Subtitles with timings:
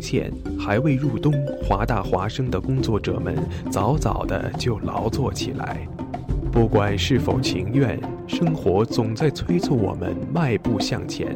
[0.00, 1.32] 现还未入冬，
[1.62, 3.36] 华大华生的工作者们
[3.70, 5.86] 早早的就劳作起来。
[6.52, 11.34] 不管是否情愿，生活总在催促我们迈步向前。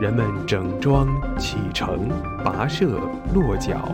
[0.00, 1.06] 人们整装
[1.38, 2.10] 启程、
[2.44, 2.98] 跋涉、
[3.32, 3.88] 落脚，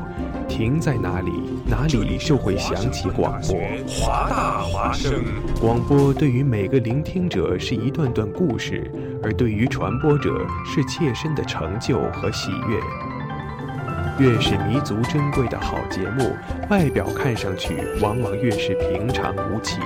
[0.49, 1.31] 停在哪里，
[1.67, 3.57] 哪里就会响起广播。
[3.87, 5.23] 华大华声，
[5.61, 8.91] 广播对于每个聆听者是一段段故事，
[9.23, 12.81] 而对于传播者是切身的成就和喜悦。
[14.21, 16.37] 越是弥足珍贵的好节目，
[16.69, 19.81] 外表看上去往往越是平常无奇。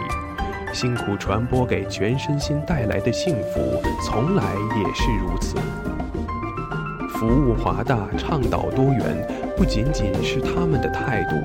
[0.73, 4.43] 辛苦传播给全身心带来的幸福，从来
[4.77, 5.57] 也是如此。
[7.11, 9.25] 服务华大，倡导多元，
[9.57, 11.37] 不仅仅是他们的态度，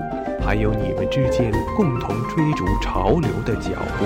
[0.44, 3.69] 还有你们之间共同追逐潮流的脚
[3.99, 4.05] 步。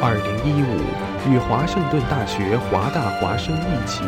[0.00, 0.78] 二零一五，
[1.28, 4.04] 与华盛顿大学华大华生一起。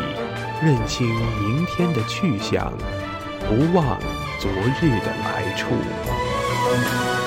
[0.63, 1.07] 认清
[1.39, 2.73] 明天的去向，
[3.47, 3.99] 不忘
[4.39, 7.26] 昨日的来处。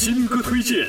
[0.00, 0.86] 新歌推荐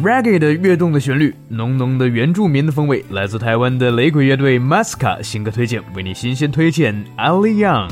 [0.00, 7.90] ，Reggae 的跃动的旋律，浓浓的原住民的风味，来自台湾的雷鬼乐队 Masca 新歌推荐，为你新鲜推荐 Ali Young。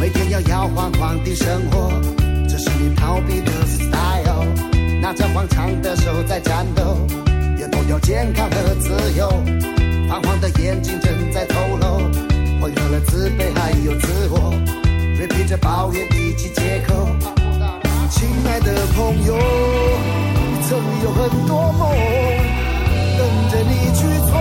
[0.00, 1.92] 每天要摇晃晃的生活，
[2.48, 4.46] 这是你逃避的 style。
[5.02, 7.06] 拿着荒唐的手在战斗，
[7.58, 9.28] 也脱掉健康和自由。
[10.08, 11.98] 泛黄的眼睛正在透露，
[12.58, 14.54] 混合了自卑还有自我。
[15.28, 17.06] 别着抱怨，以及借口。
[18.10, 21.90] 亲爱的朋友，你曾有很多梦
[23.18, 24.32] 等着你去做，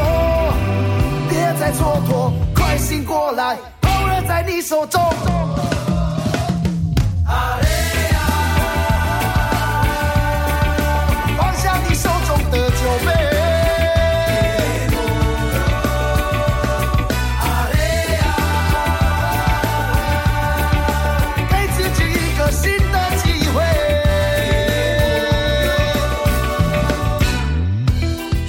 [1.29, 5.01] 别再蹉跎，快醒过来责任在你手中。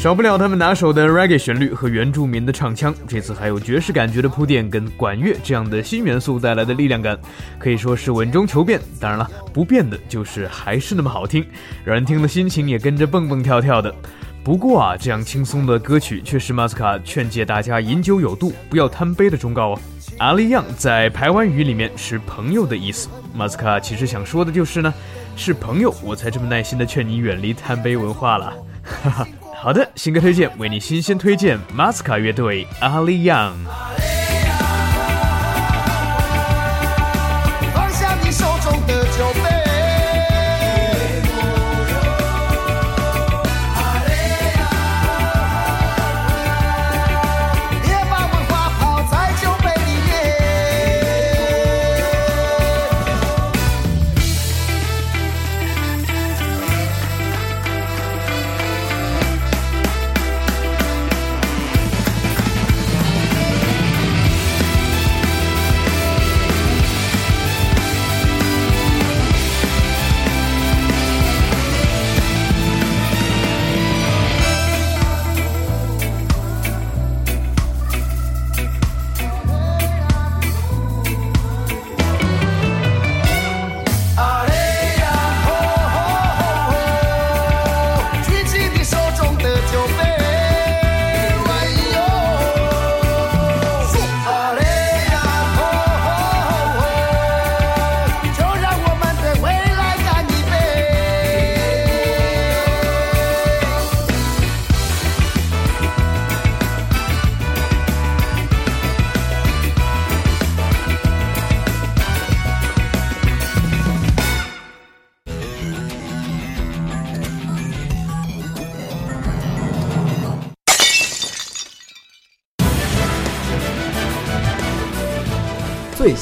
[0.02, 7.16] 少不了他们拿手的 reggae 旋律和原住民的唱腔，这次还有爵士感觉的铺垫跟管乐这样的新元素带来的力量感，
[7.56, 8.80] 可以说是稳中求变。
[8.98, 11.46] 当然了，不变的就是还是那么好听，
[11.84, 13.94] 让人听了心情也跟着蹦蹦跳跳的。
[14.42, 19.80] 不过啊，这样轻松的歌曲却是马斯卡劝诫大家饮酒有度，不要贪杯的忠告哦。
[20.19, 24.92] 阿里样在排湾语里面是朋友的意思，马斯卡其实想说的就是呢，
[25.36, 28.52] 是朋友我才这么耐心的劝你远离贪杯文化了，
[28.82, 29.28] 哈哈。
[29.62, 33.31] 好的，新歌推荐为你新鲜推荐马斯卡乐队阿里 g。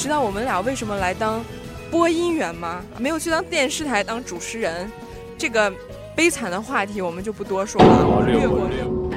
[0.00, 1.44] 知道我们俩为什么来当
[1.90, 2.82] 播音员吗？
[2.98, 4.90] 没有去当电视台当主持人，
[5.36, 5.70] 这个
[6.16, 9.10] 悲惨的话题我们就不多说了，略过略过。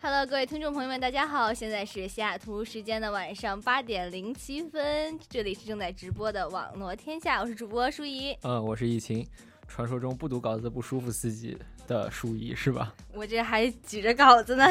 [0.00, 1.52] Hello，各位听众朋友们，大家好！
[1.52, 8.38] 现在是西雅图时间的晚上八点零七分，这里是正在直播的网络天下，我是主播舒怡。
[8.42, 9.26] 嗯，我是疫情，
[9.68, 12.94] 传说中不读稿子不舒服司机的舒怡是吧？
[13.12, 14.64] 我这还举着稿子呢。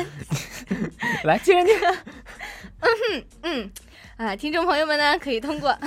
[1.24, 1.80] 来，接着念。
[2.80, 3.72] 嗯嗯，
[4.18, 5.78] 啊，听众朋友们呢，可以通过。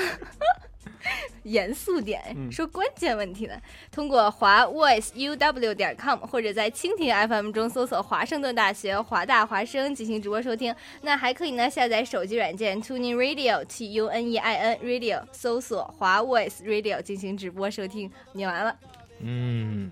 [1.45, 3.55] 严肃点，嗯说关键问题呢。
[3.91, 10.75] 通过华 voice uw 点 com 或者在蜻蜓 FM 中搜索华盛顿大学华大华声进行直播收听。
[11.01, 18.11] 那还可以呢下载手机软件 Tuning Radio T U N E I N Radio，搜索华 voice radio 进行直播收听。
[18.33, 18.77] 念完了。
[19.21, 19.91] 嗯。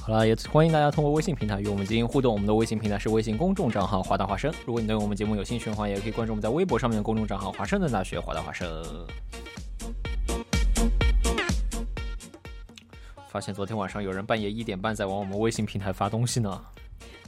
[0.00, 2.32] 好了，也欢迎大家通过微信平台与我们进行互动。
[2.32, 4.52] 我们的微信平台是微信公众账号“华大华生”。
[4.66, 8.66] 如果你对我们节目有兴趣的话，也可以关注我们在微博上面的公众账号“华盛顿大学华大华生”。
[13.28, 16.60] 发现昨天晚上有人半夜一点半在往我们微信平台发东西呢。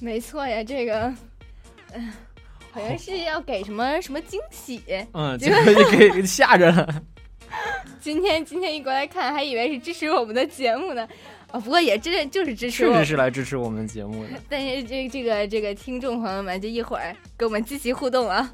[0.01, 1.15] 没错呀，这个，
[1.93, 2.13] 嗯，
[2.73, 4.83] 好像是要给什么什么惊喜。
[5.13, 7.03] 嗯，结果就给吓着了。
[8.01, 11.07] 今天今天一过来看，还以为是支持我们的节目呢。
[11.49, 14.31] 啊、哦，不过也真的就是支持我，确实是来支持我们节目的。
[14.49, 18.51] 但是这这个这个听众朋友们，就一会儿跟我们积极互动啊。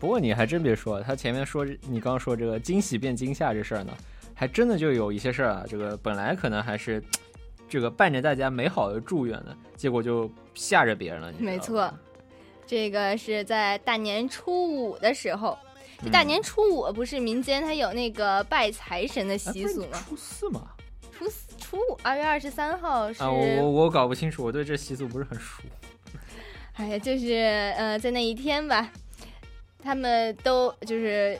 [0.00, 3.96] 不过你还真别说，他前面说你刚刚说这个惊喜变惊吓这事儿呢，
[4.34, 5.64] 还真的就有一些事儿啊。
[5.68, 7.00] 这个本来可能还是
[7.68, 11.32] 这个伴着大家美好的祝愿的，结果就吓着别人了。
[11.38, 11.92] 没错，
[12.70, 15.58] 这个是在大年初五的时候。
[16.04, 20.00] 这大年初五不是民间它有那个拜财神的习俗吗？
[20.08, 20.70] 初四嘛。
[21.10, 23.24] 初四、初五，二月二十三号是。
[23.24, 25.64] 啊，我我我搞不清楚，我对这习俗不是很熟。
[26.74, 28.88] 哎呀，就是呃，在那一天吧，
[29.82, 31.36] 他们都就是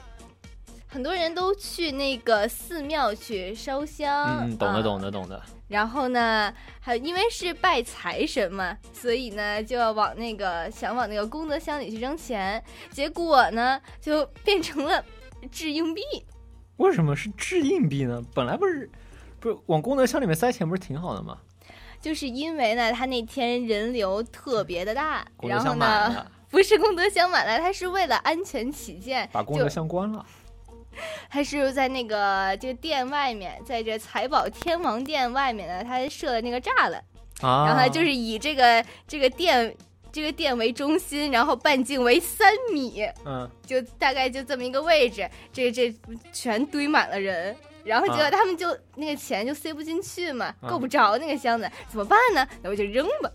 [0.85, 4.41] 很多人都去那个寺庙去烧香。
[4.41, 5.41] 嗯，懂的，懂的，懂的。
[5.71, 15.03] 然后呢，还因为是拜财神嘛，所以呢就要往那个想往那个功德箱里去扔钱，结果呢就变成了
[15.49, 16.01] 掷硬币。
[16.77, 18.21] 为什么是掷硬币呢？
[18.35, 18.91] 本来不是。
[19.39, 21.35] 不是往功德箱里面塞钱不是挺好的吗？
[21.99, 30.23] 就是因为呢，他那天人流特别的大，然后呢，不是功德箱满了，他是为了安全起见，把功德箱关了。
[31.29, 37.03] 他是在那个这个店外面，在这财宝天王殿外面呢，他设了那个栅栏，
[37.41, 39.75] 啊、然后就是以这个这个店
[40.11, 45.93] 这个店为中心，然后半径为三米，嗯，就大概就这么一个位置，这这
[46.33, 47.55] 全堆满了人。
[47.83, 52.47] 然后结果他们就、啊、那个钱就塞不进去嘛，啊、够不着那个箱子，怎么办呢？
[52.61, 53.31] 那我就扔吧。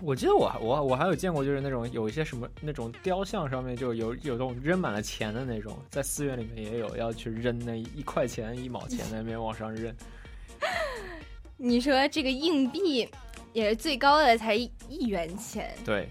[0.00, 9.94] 我记得我我我还有见过，就是那种有一些什么那种雕像上面就有有那种扔满了钱的那种，在寺院里面也有要去扔那一块钱一毛钱那边往上扔。
[11.56, 13.08] 你说这个硬币
[13.52, 16.08] 也是最高的才一元钱，对，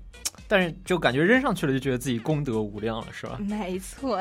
[0.48, 3.38] 但是就感觉扔上去了就觉得自己功德无量了，是吧？
[3.39, 4.20] 没错。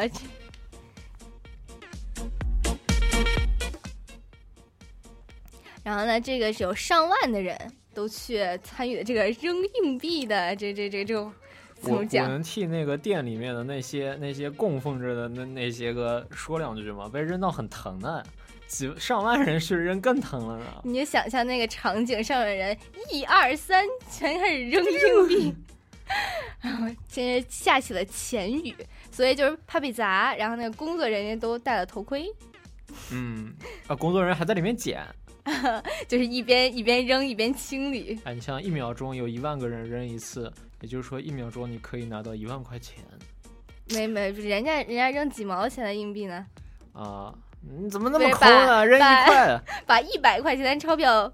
[5.83, 7.57] 然后呢，这个是有上万的人
[7.97, 11.33] 都去参与的这个扔硬币的这这这这种
[11.81, 12.27] 怎么讲？
[12.27, 17.09] 我能替那个店里面的那些 那些供奉着的那那些个说两句吗？
[17.09, 18.23] 被扔到很疼的，
[18.67, 20.65] 几上万人去扔更疼了呢。
[20.85, 22.77] 你就想象那个场景，上面人
[23.11, 25.55] 一二三，全开始扔硬币，
[26.61, 28.75] 然后现在下起了钱雨，
[29.11, 32.27] 所以就是怕被砸，然后那个工作人员都戴了头盔。
[33.11, 33.55] 嗯，
[33.87, 35.03] 啊，工作人员还在里面捡。
[36.09, 38.19] 就是一边一边扔一边清理。
[38.25, 43.05] 哎，你像一秒钟有一万个人扔一次，也就是说一秒钟你可以拿到一万块钱。
[43.91, 46.45] 没没，人家人家扔几毛钱的硬币呢？
[46.93, 48.85] 啊，你怎么那么抠呢？
[48.85, 51.33] 扔一块， 把一百块钱的钞票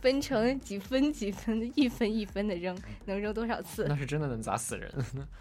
[0.00, 3.86] 分成几分几分，一分一分的扔，能扔多少次？
[3.88, 4.88] 那是真的能砸死人。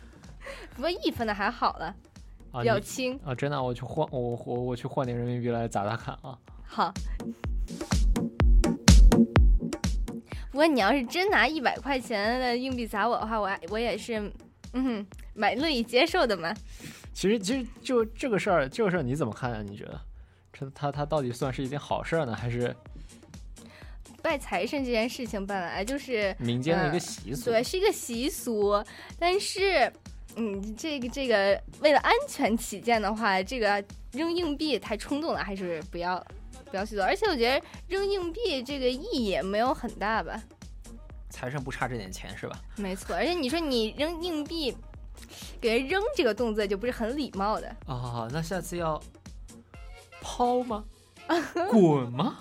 [0.75, 1.95] 不过一分的还好了。
[2.51, 3.19] 啊，比较轻。
[3.23, 6.35] 啊，真的，我去换我我我去换点人民币来砸砸看啊。
[6.63, 6.91] 好。
[10.59, 14.29] 不过你要是真拿一百块钱的硬币砸我的话，我还我也是，
[14.73, 16.53] 嗯，蛮乐意接受的嘛。
[17.13, 19.63] 其实其实就这个事儿，这个事儿你怎么看啊？
[19.65, 20.01] 你觉得，
[20.51, 22.75] 这他他到底算是一件好事儿呢，还是
[24.21, 27.45] 拜财神这件事情本来就是民间的一个呃习俗？
[27.45, 28.83] 对，是一个习俗，
[29.17, 29.89] 但是，
[30.35, 36.21] 嗯，这个这个为了安全起见的话，这个扔硬币太冲动了，还是不要
[36.69, 37.03] 不要去做。
[37.03, 40.41] 而且我觉得扔硬币这个意义也没有很大吧，
[41.29, 42.59] 财神不差这点钱是吧？
[42.75, 43.15] 没错。
[43.15, 44.75] 而且你说你扔硬币，
[45.59, 47.67] 给人扔这个动作就不是很礼貌的。
[47.85, 49.01] 啊，那下次要
[50.21, 50.83] 抛吗？
[51.69, 52.37] 滚吗？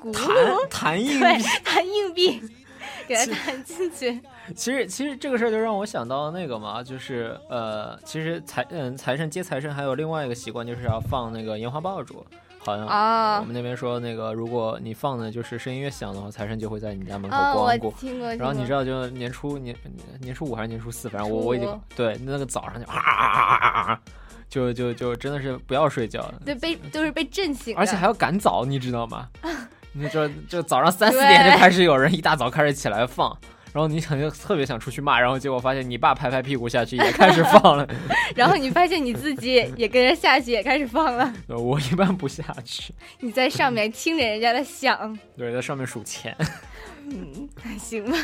[0.00, 0.24] 鼓弹
[0.70, 1.44] 弹硬币。
[1.64, 2.42] 弹硬币，
[3.06, 4.20] 给他弹进去。
[4.54, 12.24] 其实其实这个事儿就让我想到那个嘛，就是呃，其实财嗯财神接财神还有另外一个习惯，就是要放那个烟花爆竹。
[12.66, 17.92] 好像啊我们那边说那个，如果你放的就是声音越响的话，财神就会在你家门口光顾。
[17.92, 18.34] 听过。
[18.34, 19.74] 然后你知道，就年初年
[20.20, 24.00] 年初五还是年初四，反正我我已经对那个早上就啊啊啊啊啊啊，
[24.48, 29.28] 就就就真的是不要睡觉，对被都是被震醒，而且还要赶早，你知道吗？
[29.98, 33.34] 你就就早上三四点就开始有人一大早开始起来放，
[33.76, 37.86] 然后你肯定特别想出去骂，然后结果发现你爸拍拍屁股下去也开始放了，
[38.34, 41.30] 然后你发现你自己也跟着下去，也开始放了。
[41.54, 46.34] 我一般不下去，你在上面听着人家的响，对，在上面数钱。
[47.10, 48.16] 嗯，还行吧。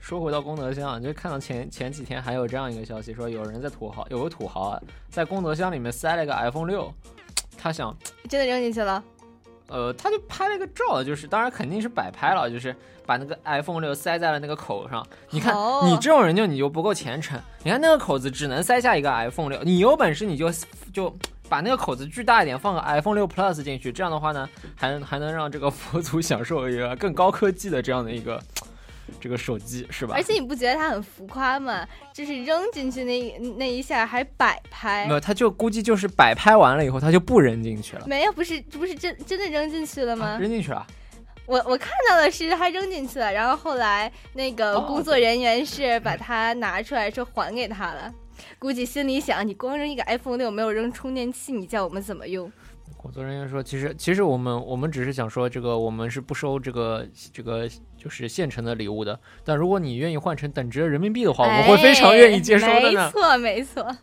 [0.00, 6.92] 说回到功德箱，就看到前前几天还有这样一个消息，说有人在土豪有个土豪啊，在功德箱里面塞了一个 iPhone 六，
[7.56, 7.96] 他想
[8.28, 9.00] 真的扔进去了，
[9.68, 15.06] 呃，他就拍了个照，就是当然肯定是摆拍了，就是把那个 iPhone 六塞在了那个口上。
[15.30, 17.40] 你看，哦你这种人就你就不够虔诚。
[17.62, 20.50] 你看那个口子只能塞下一个 iPhone 六，你有本事你就
[20.92, 21.16] 就
[21.48, 28.40] 把那个口子巨大一点，放个 iPhone 六 Plus 进去，这样的话呢，还能还能让这个佛祖享受一个更高科技的这样的一个
[29.20, 30.14] 这个手机，是吧？
[30.16, 31.86] 而且你不觉得它很浮夸吗？
[32.12, 38.04] 就是扔进去那那一下还摆拍没，有，他就估计就是摆拍完了以后，他就不扔进去了。
[38.06, 40.26] 没有，不是不是真真的扔进去了吗？
[40.26, 40.86] 啊扔进去了，
[41.46, 48.12] 我我看到的是他扔进去了，然后后来那个哦工作人员是把它拿出来说还给他了，
[48.58, 52.50] 估计心里想，你光扔一个 iPhone 六，没有扔充电器，你叫我们怎么用？
[52.96, 59.18] 工作人员说，其实其实我们我们只是想说，这个我们是不收这个这个就是现成的礼物的。
[59.44, 63.10] 但如果你愿意换成等值的人民币的话，我们会非常愿意接收的没。
[63.10, 63.96] 错，没错。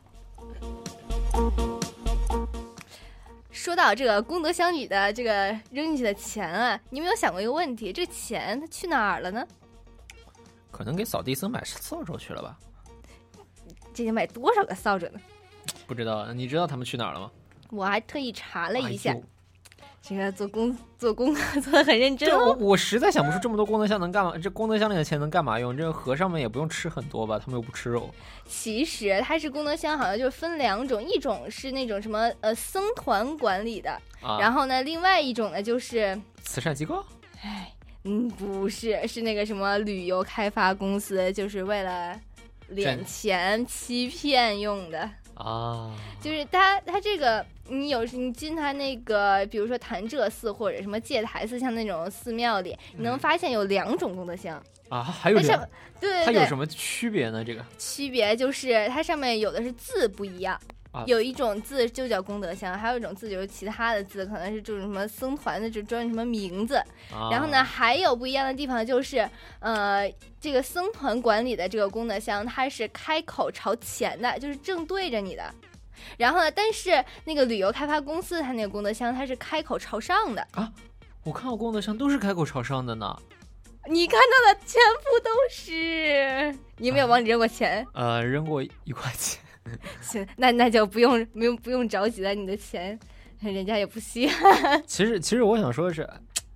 [3.52, 7.94] 说到这个功德箱里的这个扔进去的钱啊，你有没有想过一个问题？
[7.94, 9.46] 这钱它去哪儿了呢？
[10.72, 12.58] 可能给扫地僧买扫帚去了吧？
[13.94, 15.20] 这得买多少个扫帚呢？
[15.88, 17.32] 不知道，你知道他们去哪儿了吗？
[17.74, 19.16] 我还特意查了一下，
[20.02, 22.58] 这个做工 做功课做的很认真这我哦。
[22.60, 24.38] 我实在想不出这么多功德箱能干嘛？
[24.38, 25.76] 这功德箱里的钱能干嘛用？
[25.76, 27.40] 这个和尚们也不用吃很多吧？
[27.40, 28.14] 他们又不吃肉。
[28.46, 37.04] 其实它是功德箱，好像就分两种，一种是那种什么呃僧团管理的，啊，然后呢，另外一种呢就是慈善机构
[37.42, 42.20] 哎嗯，不是，是那个什么旅游开发公司，就是为了
[42.72, 45.10] 敛钱欺骗用的。
[45.36, 54.62] 啊，就是它，它这个你有时你进它那个，比如说潭柘寺或者什么戒台寺，像那种寺庙里，你能发现有两种功德箱。
[54.90, 55.68] 啊，还有什么，
[56.00, 57.44] 对对对，它有什么区别呢？
[57.44, 60.60] 这个区别就是它上面有的是字不一样。
[60.94, 66.76] 啊有一种字就叫功德箱，还有一种字就是其他的字，可能是这种什么僧团的，就专什么名字。
[67.12, 70.10] 啊，然后呢，还有不一样的地方就是，呃，
[70.40, 75.44] 这个僧团管理的这个功德箱，它是开口朝前的，就是正对着你的。
[76.18, 80.72] 然后呢，但是那个旅游开发公司它那个功德箱，它是开口朝上的啊。
[81.24, 83.18] 我看到功德箱都是开口朝上的呢。
[83.90, 87.86] 你看到的全部都是，你有没有往里扔过钱？
[87.94, 89.43] 呃，扔过一块钱。
[90.02, 93.00] 行，那那就不用不用不用着急了，你的钱
[93.40, 94.82] 人家也不稀罕。
[94.88, 96.08] 其实，其实我想说的是，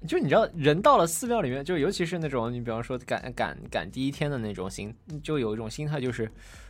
[0.08, 6.30] 就你知道，人到了寺庙里面，就尤其是那种你比方说赶赶赶第一天的那种心，就有一种心态，就是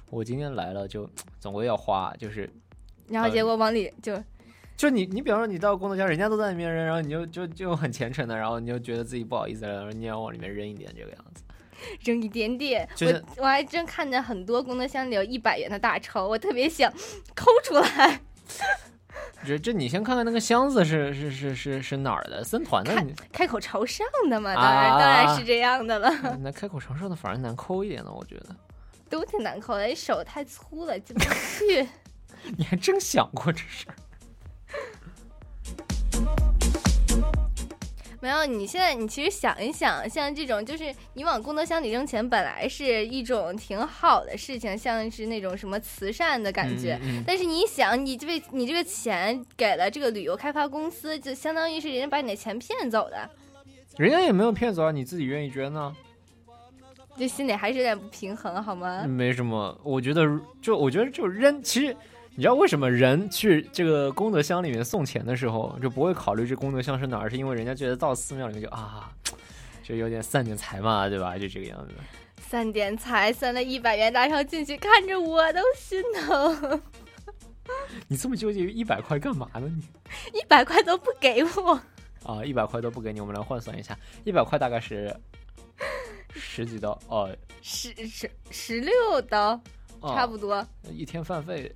[0.09, 2.49] 我今天来了就总归要花，就是
[3.09, 4.13] 然后结果往里就
[4.77, 11.43] 就你你比方说你到功德箱，人家都在里面扔，然后你就就就很虔诚的，然后你就觉得自己不好意思了，然后你要往里面扔一点这个样子。
[12.01, 12.87] 扔一点点。
[12.95, 16.91] 就是我我还真看见很多功德箱里有一百元的大钞，我特别想
[17.35, 18.21] 抠出来。
[19.43, 22.43] 这这你先看看那个箱子是是是是是哪儿的？
[22.43, 26.37] 森团的，你开口朝上的嘛，当然、当然是这样的了。
[26.41, 28.55] 那开口朝上的反而难抠一点呢，我觉得。
[29.09, 31.87] 都挺难抠的，手太粗了进不去。
[32.57, 33.95] 你还真想过这事儿？
[38.19, 46.99] 没有，你现在你其实想一想，像这种就是你往功德箱里扔钱，本来是一种挺好的事情，像是那种什么慈善的感觉。
[47.03, 53.29] 嗯嗯但是你想，你这个你这个钱给了这个旅游开发公司，就相当于是人家把你的钱骗走的，
[53.97, 55.95] 人家也没有骗走啊，你自己愿意捐呢。
[57.19, 59.03] 这心里还是有点不平衡，好吗？
[59.07, 60.23] 没什么，我觉得
[60.61, 61.95] 就我觉得就扔，其实
[62.37, 69.11] 你知道为什么人去这个功德箱里面送钱的时候就不会考虑这功德箱是哪儿，是因为人家觉得到寺庙里面就啊，
[69.81, 71.35] 就有点散点财嘛，对吧？
[71.35, 71.95] 就这个样子。
[72.39, 76.79] 散点财，散了一百元大钞进去，看着我都心疼，
[78.07, 79.67] 你这么纠结于一百块干嘛呢？
[80.31, 81.81] 你一百块都不给我。
[82.21, 85.11] 啊，一百块都不给你，我们来换算一下，一百块大概是
[86.29, 89.59] 十几刀哦，十十十六刀，
[90.01, 90.63] 哦差不多。
[90.91, 91.73] 一天饭费。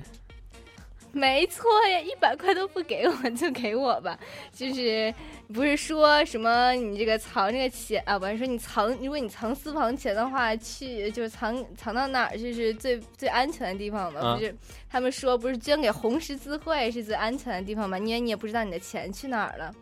[1.13, 4.17] 没错呀，一百块都不给我就给我吧。
[4.53, 5.13] 就是
[5.53, 14.21] 不是说什么你这个藏这个钱啊，不是说你藏，如果你藏私房钱的话，去就是藏藏到哪儿就是最最安全的地方嘛？
[14.21, 14.55] 啊不是
[14.89, 17.97] 他们说不是捐给红十字会是最安全的地方吗？
[17.97, 19.73] 因为你也不知道你的钱去哪儿了。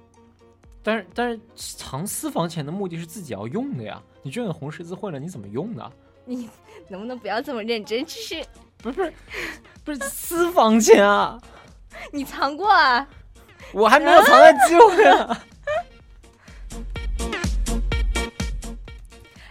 [0.82, 5.92] 但是但是藏私房钱的目的是自己要用的呀，你捐给红十字会了，你怎么用呢？
[6.26, 6.50] 你
[6.88, 8.04] 能不能不要这么认真？
[8.06, 8.44] 就是
[8.82, 9.14] 不是
[9.84, 11.40] 不是私房钱啊，
[12.12, 13.08] 你藏过啊？
[13.74, 15.44] 我还没有藏在机会啊。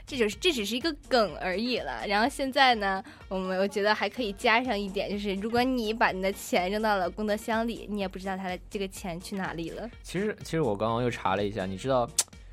[0.07, 2.07] 这就是这只是一个梗而已了。
[2.07, 9.89] 然后现在呢，我们我觉得还可以加上一点，就是如果你把你的钱扔到了功德箱里，你也不知道他的这个钱去哪里了。
[10.03, 12.09] 其实其实我刚刚又查了一下，你知道，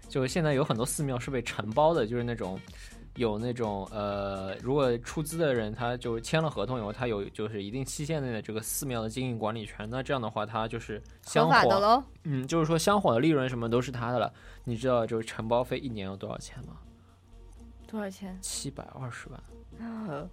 [0.09, 2.59] 就是现在有很多寺庙是被承包的，就是那种。
[3.15, 12.03] 有那种呃，如果出资的人他就签了合同以后，他有就是一定期限内的这个寺庙的经营管理权，那这样的话，他就是香火，喽。
[12.23, 14.31] 嗯，就是说香火的利润什么都是他的了。
[14.63, 16.77] 你知道就是承包费一年要多少钱吗？
[17.87, 18.37] 多少钱？
[18.41, 19.87] 七百二十万。
[19.87, 20.27] 啊，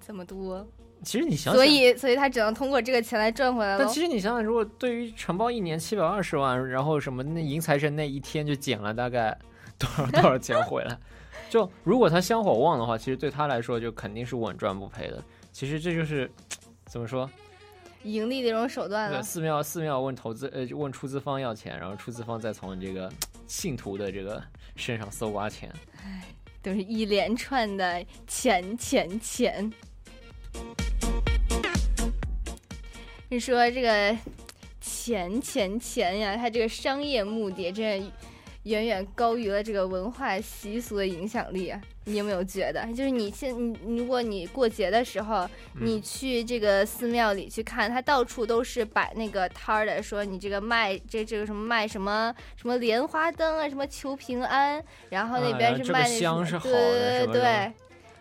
[0.00, 0.66] 这么多。
[1.02, 3.88] 其实你想想，所以所以他只能通过这个钱来赚回来但。
[3.88, 9.36] 其实你想想，如果对于承包一年七百二十万，然后什么那迎财神那一天就减了大概
[9.78, 10.98] 多少 多少钱回来，
[11.48, 15.22] 就如果他香火旺的话，其实对他来说就肯定是稳赚不赔的。
[15.52, 16.30] 其实这就是
[16.86, 17.28] 怎么说？
[18.04, 19.18] 盈利的一种手段了。
[19.18, 23.12] 对寺庙寺庙问投资呃问出资方要钱，然后出资方再从这个
[23.46, 24.42] 信徒的这个
[24.76, 25.70] 身上搜刮钱。
[26.62, 29.72] 都是一连串的钱钱钱。
[33.28, 34.16] 你说这个
[34.80, 38.12] 钱钱钱呀，他这个商业目的真的
[38.64, 41.80] 远远高于了这个文化习俗的影响力啊！
[42.04, 42.86] 你有没有觉得？
[42.92, 45.48] 就是你现你如果你过节的时候，
[45.80, 57.72] 你去这个寺庙里去看，它到处都是摆那个摊儿的，说你这个卖这这个什么卖什么什么莲花灯啊，什么求平安，然后那啊边是卖那香是好的对对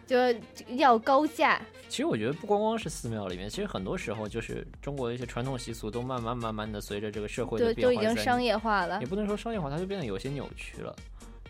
[0.07, 0.39] 对，就
[0.75, 1.61] 要高价。
[1.89, 9.07] 其实我觉得不光光是寺庙里面，其实很多时候就是中国的一些传统习俗都慢慢慢慢的随着这个社会的变化在都已经商业化了也。
[9.07, 10.95] 不能说商业化，它就变得有些扭曲了，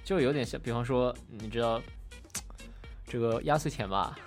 [0.02, 1.82] 就有点像，比方说，你知道
[3.06, 4.18] 这个压岁钱吧？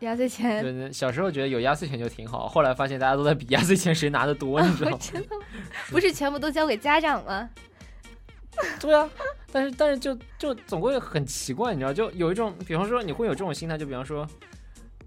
[0.00, 4.98] 压岁钱对，那小时候觉得有压岁钱就挺好，后来发现大家都在比压岁钱谁拿的多，你知道吗？
[4.98, 5.44] 真的吗
[5.90, 7.50] 不是全部都交给家长吗？
[8.80, 9.08] 对啊，
[9.52, 14.26] 但是但是就就总归很奇怪，你知道，就有一种，比方说你会有这种心态，就比方说。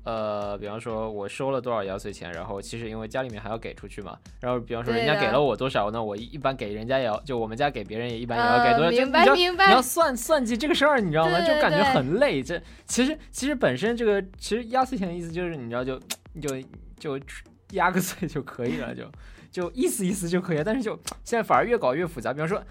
[0.04, 11.40] 呃，比方说，我收了多少压岁钱，然后其实因为家里面还要给出去嘛，然后比方说人家给了我多少，那我一般给人家也要，就我们家给别人也一般也要给呃多少，就明白明白你要算算计这个事儿，你知道吗？
[11.42, 12.42] 就感觉很累。
[12.42, 16.00] 这其实其实本身这个其实压岁钱的意思就是你知道就
[16.42, 16.60] 就
[16.98, 17.20] 就
[17.72, 19.04] 压个岁就可以了，就
[19.52, 20.64] 就意思意思就可以了。
[20.64, 22.62] 但是就现在反而越搞越复杂，比方说。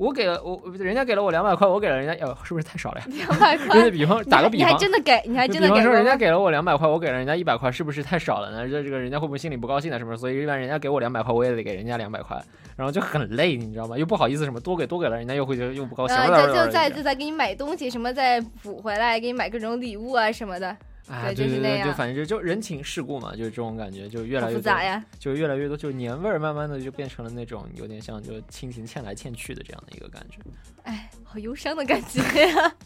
[0.00, 3.06] 我给了我，人家给了我两百块，我给了人家，呃，是不是太少了呀？
[3.10, 5.92] 两百就块是， 比方打个比方，你还真的给，你还真的给过吗？
[5.92, 8.66] 人家给了我两百块，我给了人家一百块，是不是太少了呢？
[8.66, 9.98] 这这个人家会不会心里不高兴呢？
[9.98, 10.16] 是不是？
[10.16, 12.42] 所以一般人家给我两百块，我也得给人家两百块，
[12.76, 13.98] 然后就很累，你知道吗？
[13.98, 20.74] 又不好意思什么多给多给了人家又会觉得又不高兴，呃，然后就就再就再给你买东西，什么再补回来，给你买各种礼物啊什么的，
[21.10, 25.04] 啊，对对对对，就反正就就人情世故嘛，就是这种感觉，就越来越，复杂呀。
[25.18, 30.38] 就越来越多，就年味儿慢慢的就变成了那种有点像就亲情欠来欠去的这样的一个感觉。
[30.84, 32.72] 哎，好忧伤的感觉呀。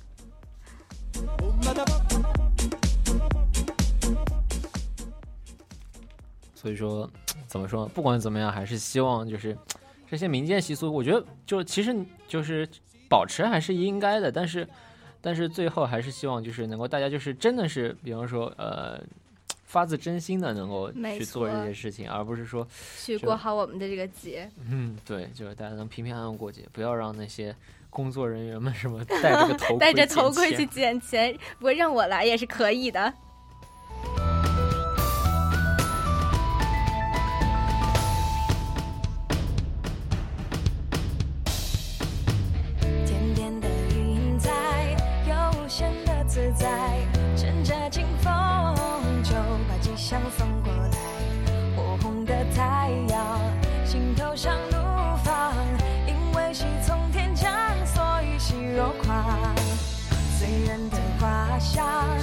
[6.55, 7.11] 所以说，
[7.47, 7.87] 怎么说？
[7.89, 9.55] 不管怎么样，还是希望就是
[10.09, 11.95] 这些民间习俗，我觉得就其实
[12.27, 12.67] 就是
[13.07, 14.67] 保持还是应该的，但是
[15.25, 19.01] 但是最后还是希望就是能够大家就是真的是，比方说呃。
[19.67, 22.65] 发自真心的能够去做这些事情，而不是说，
[22.97, 24.49] 去过好我们的这个节。
[24.71, 27.53] 嗯，对，就是大家能平平安安过节，不要让那些
[27.91, 33.13] 工作人员们什么戴着个头 盔戴着头盔去捡钱捡钱，不过让我来也是可以的。
[61.75, 62.14] 花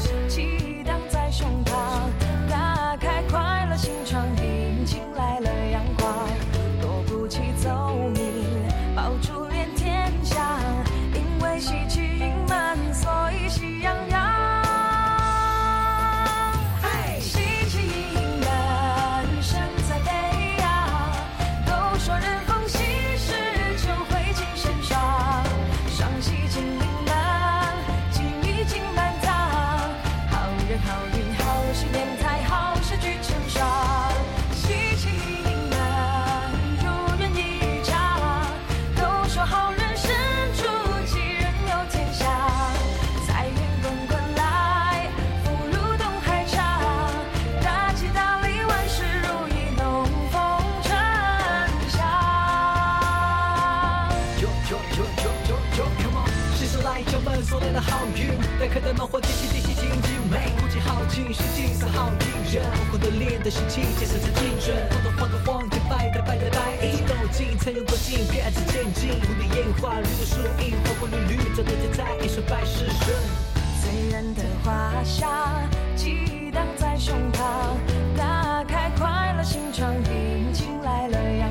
[63.41, 73.17] 的脸的心情，节色才精准，红的黄的黄，天白的白的白，一起走近才能够近，别暗自前进，蝴蝶烟花，绿的树荫，花花绿绿，走得精彩，一生百事顺。
[73.81, 75.29] 醉人的花香，
[75.95, 77.75] 激荡在胸膛，
[78.15, 81.50] 打开快乐心窗，迎进来了阳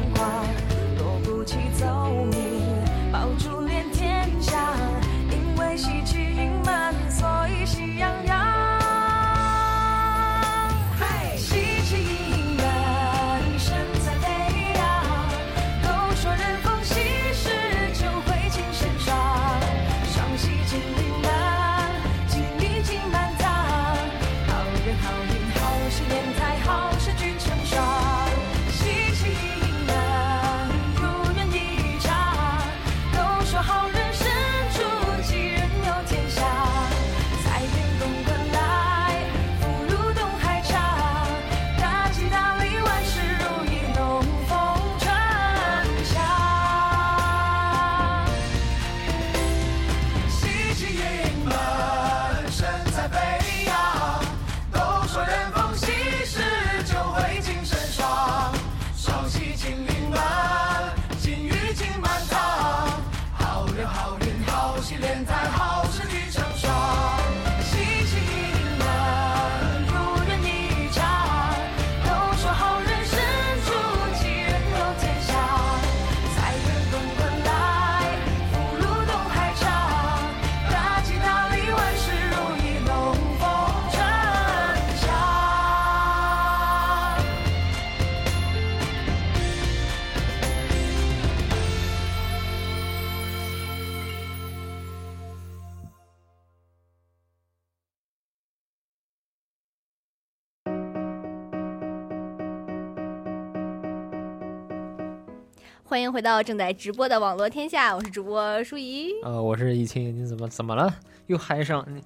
[106.01, 109.13] 欢迎回到正在直播的网络天下，我是主播舒怡。
[109.23, 110.91] 呃，我是易清，你怎么怎么了？
[111.27, 112.03] 又嗨上你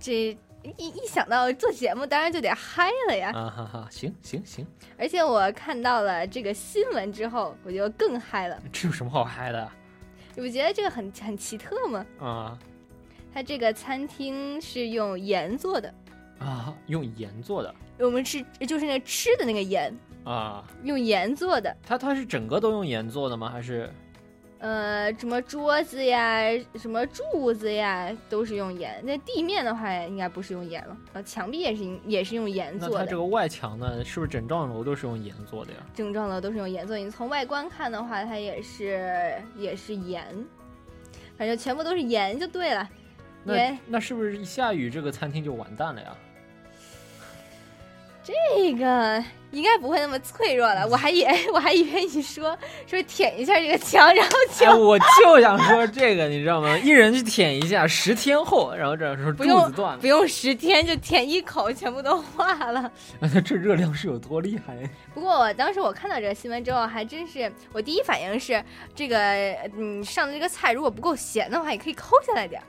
[0.00, 0.36] 这
[0.76, 3.30] 一一想到做节目，当然就得嗨了呀。
[3.32, 4.66] 啊哈哈，行行行，
[4.98, 8.60] 而且我看到了这个新闻之后，我就更嗨了。
[8.72, 9.70] 这有什么好嗨的
[10.34, 12.04] 你不觉得这个很很奇特吗？
[12.18, 12.58] 啊
[13.32, 15.94] 它这个餐厅是用盐做的，
[16.40, 16.76] 啊？
[16.88, 20.64] 用盐做的我们吃就是那吃的那个盐，啊？
[20.82, 21.74] 用盐做的。
[21.86, 23.48] 它它是整个都用盐做的吗？
[23.48, 23.88] 还是
[24.58, 26.40] 呃，什么桌子呀，
[26.76, 28.98] 什么柱子呀，都是用盐。
[29.04, 30.96] 那地面的话，应该不是用盐了。
[31.12, 32.94] 呃，墙壁也是也是用盐做的。
[32.94, 34.02] 那它这个外墙呢？
[34.02, 35.78] 是不是整幢楼都是用盐做的呀？
[35.94, 37.02] 整幢楼都是用盐做的。
[37.02, 40.24] 你从外观看的话，它也是也是盐，
[41.36, 42.88] 反正全部都是盐就对了。
[43.44, 46.16] 因那那是不是一下雨这个餐厅就完蛋了呀？
[48.24, 50.88] 这个应该不会那么脆弱了。
[50.88, 52.56] 我还以为 我还以为你说
[52.86, 56.76] 说舔一下这个墙，然后就、哎，我就想说这个，你知道吗？
[56.78, 62.90] 一人去舔一下，十天后，然后这时候柱不用子断了不，用十天就舔一口，全部都化了。
[63.44, 64.74] 这热量是有多厉害？
[65.12, 69.18] 不过我当时我看到这个新闻之后，还真是我第一反应是，这个
[69.78, 72.64] 嗯上的这个菜如果不够咸的话，也可以抠下来点儿，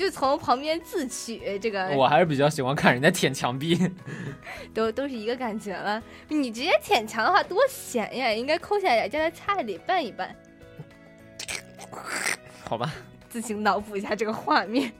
[0.00, 1.58] 就从旁边自取。
[1.58, 3.78] 这个我还是比较喜欢看人家舔墙壁。
[4.72, 6.02] 都都是一个感觉了。
[6.28, 10.34] 你直接舔墙的话多咸呀，应该抠下来加在菜里拌一拌。
[12.64, 12.90] 好吧，
[13.28, 14.90] 自行脑补一下这个画面。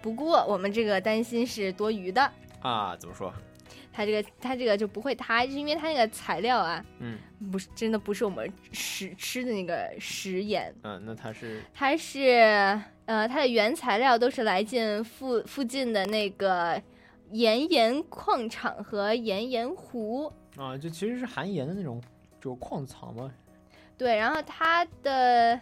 [0.00, 3.34] 不过我们这个担心是多余的，啊，怎么说？
[3.96, 7.18] 它这个它这个就不会塌，是因为它那个材料啊，嗯
[7.50, 16.80] 不是真的不是我们食吃的那个食盐，嗯，那它是它是呃它的原材料都是来自附附近的那个
[17.30, 20.30] 盐盐矿场和盐盐湖。
[20.58, 22.02] 啊，就其实是含盐的那种，
[22.38, 23.32] 就矿藏嘛。
[23.96, 25.58] 对，然后它的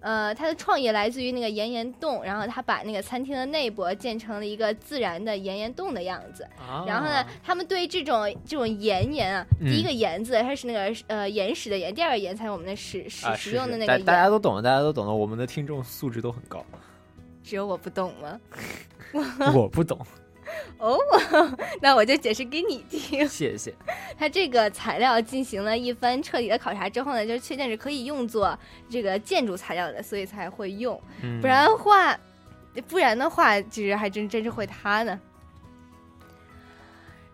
[0.00, 6.44] 呃他的创意来自于那个岩岩洞，然后他把那个餐厅的内部建成了一个自然的岩岩洞的样子。
[6.58, 14.04] 啊然后呢，他们对这种这种岩岩啊，嗯第一个岩字它是那个呃岩石的岩，第二个岩才是我们的食食啊，食是是大用的那个岩。
[14.04, 16.64] 大家都懂了，大家都懂了，我们的听众素质都很高。
[17.42, 18.40] 只有我不懂吗？
[19.54, 19.98] 我不懂，
[20.78, 20.98] 哦，
[21.80, 23.26] 那我就解释给你听。
[23.28, 23.74] 谢谢。
[24.18, 31.00] 它这个材料进行了一番彻底的考察之后呢，就确定是可以用作这个建筑材料的，所以才会用。
[31.22, 32.18] 嗯不然的话，
[32.88, 35.18] 不然的话，其实还真真是会塌呢。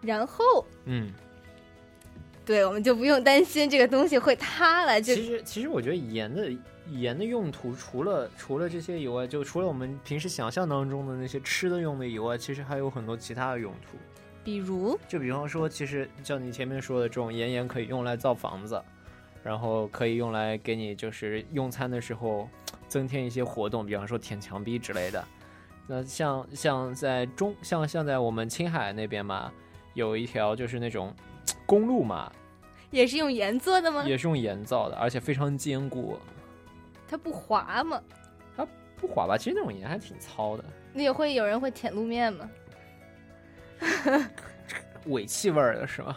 [0.00, 1.12] 然后，嗯，
[2.44, 6.50] 对我们就不用担心这个东西会塌了，就其实其实我觉得盐的
[6.90, 13.96] 盐的用途，除了除了这些以外，就除了我们平时想象当中的那些吃的用的以外，其实还有很多其他的用途。
[14.44, 18.82] 比如，就比方说，其实像你前面说的这种盐盐可以用来造房子，
[19.42, 22.48] 然后可以用来给你就是用餐的时候
[22.88, 25.24] 增添一些活动，比方说舔墙壁之类的。
[25.86, 29.52] 那像像在中像像在我们青海那边嘛，
[29.94, 31.14] 有一条就是那种
[31.64, 32.32] 公路嘛，
[32.90, 34.04] 也是用盐做的吗？
[34.04, 36.18] 也是用盐造的，而且非常坚固，
[37.12, 38.02] 它不滑吗？
[38.56, 39.36] 它不滑吧？
[39.36, 42.50] 其实那种盐还挺糙的，那也会有人会舔路面吗？
[45.08, 46.16] 尾气味儿的是吗？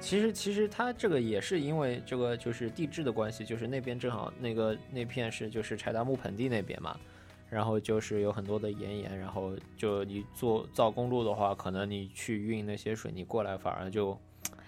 [0.00, 6.96] 其实，其实它这个也是因为这个就是地质的关系，就是那边正好那个那片是就是柴达木盆地那边嘛，
[7.48, 14.16] 然后就是有很多的岩盐，然后就你做造公路的话，可能你去运那些水泥过来，反而就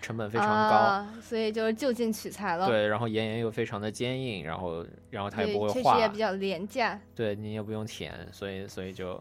[0.03, 0.77] 成本非常高。
[0.77, 2.67] 啊，所以就是就近取材了。
[2.67, 7.01] 对，然后岩盐又非常的坚硬，然后然后它也不会化，也比较廉价。
[7.15, 9.19] 对你也不用舔，所以所以就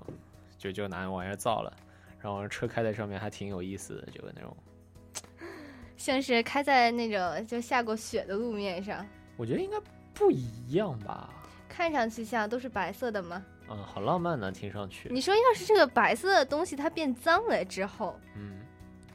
[0.57, 1.71] 就就拿那玩意儿造了，
[2.19, 4.57] 然后车开在上面还挺有意思的，就那种，
[5.95, 9.05] 像是开在那种就下过雪的路面上，
[9.37, 9.77] 我觉得应该
[10.13, 11.29] 不一样吧？
[11.69, 13.41] 看上去像都是白色的吗？
[13.69, 15.07] 嗯，好浪漫呢，听上去。
[15.09, 18.50] 你说要是这个白色的东西它变脏了之后，嗯，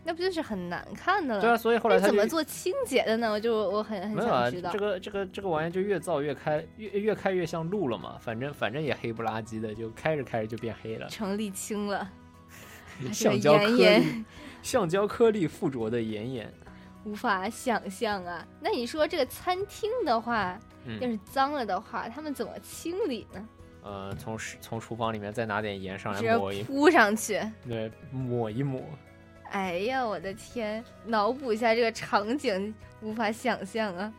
[0.07, 1.41] 那不就是很难看的了？
[1.41, 3.33] 对啊，所以后来他怎么做清洁的呢？
[3.33, 4.71] 我就我很很想知道。
[4.71, 8.17] 这个这个这个玩意儿就越造越开，越越开越像路了嘛。
[8.21, 11.09] 反正反正也黑不拉几的，就开着开着就变黑了。
[11.09, 12.09] 成沥青了，
[13.03, 14.25] 这个橡胶颗粒岩，
[14.63, 16.55] 橡胶颗粒附着的岩盐。
[17.05, 18.47] 无法想象啊。
[18.61, 23.49] 那你说这个餐厅的话，嗯要是脏了的话，他们怎么清理呢？
[23.83, 27.41] 呃，从从厨房里面再拿点盐上来抹一铺上去。
[27.67, 28.81] 对，抹一抹。
[29.51, 30.85] 哎呀，我的天！
[31.05, 34.13] 脑补一下这个场景，无法想象啊。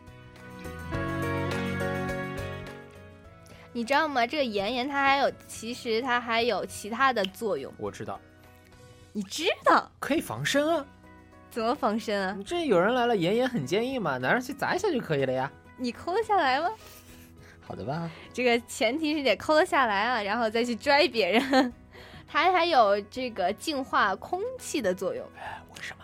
[3.72, 4.26] 你知道吗？
[4.26, 7.72] 这个岩盐它还有，其实它还有其他的作用。
[7.78, 8.20] 我知道，
[9.14, 10.86] 你知道可以防身啊。
[11.52, 12.38] 怎么防身啊？
[12.46, 15.52] 这有人来了，盐盐很坚硬嘛，拿上去砸一下就可以了呀。
[15.78, 16.70] 你抠得下来吗？
[17.62, 18.10] 好的吧？
[18.34, 21.74] 这个前提是得抠得下来啊，然后再去拽别人。
[22.28, 25.26] 它还有这个净化空气的作用。
[25.38, 26.04] 哎为什么？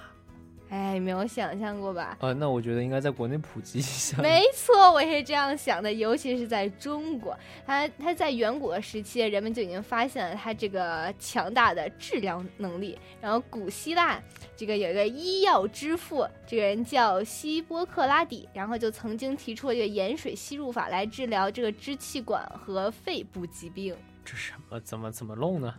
[0.70, 2.18] 哎，没有想象过吧？
[2.20, 4.18] 呃，那我觉得应该在国内普及一下。
[4.24, 12.98] 没错，我也是这样想的，尤其是在中国，它它在远古的时期，人们就已经发现了它这个强大的治疗能力。
[13.22, 14.20] 然后古希腊
[14.58, 23.96] 这个有一个医药之父，这个人叫希波克拉底，然后就曾经提出了这个盐水吸入法来治疗这个支气管和肺部疾病。
[24.26, 24.80] 这什么？
[24.80, 25.76] 怎么怎么弄呢？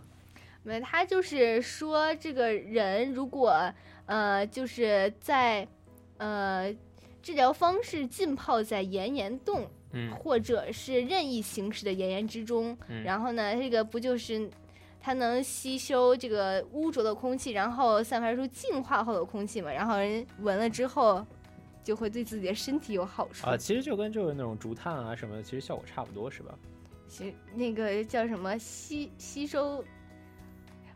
[0.64, 3.72] 没，他就是说，这个人如果
[4.06, 5.68] 呃，就是在
[6.16, 6.74] 呃，
[7.22, 12.76] 治疗方式浸泡在岩岩洞，嗯或者是任意形式的岩岩之中。
[12.88, 14.50] 嗯然后呢，这个不就是
[15.00, 19.70] 它能吸收这个污浊的空气，然后散发出净化后的空气嘛？
[19.70, 21.24] 然后人闻了之后，
[21.82, 23.46] 就会对自己的身体有好处。
[23.46, 26.54] 啊，其实就跟就是那种竹炭啊什么的，其实效果差不多，是吧？
[27.06, 29.84] 其实那个叫什么吸吸收，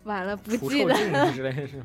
[0.05, 1.69] 完了不记得净之类的？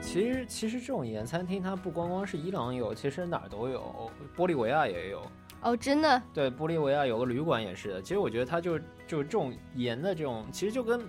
[0.00, 5.20] 其实其实这种盐餐厅，它不光光是伊朗有，其实哪儿都有，玻利维亚也有。
[5.60, 8.00] 哦，真的对，玻利维亚有个旅馆也是的。
[8.00, 11.02] 其实我觉得它就就这种盐的这种，其实就跟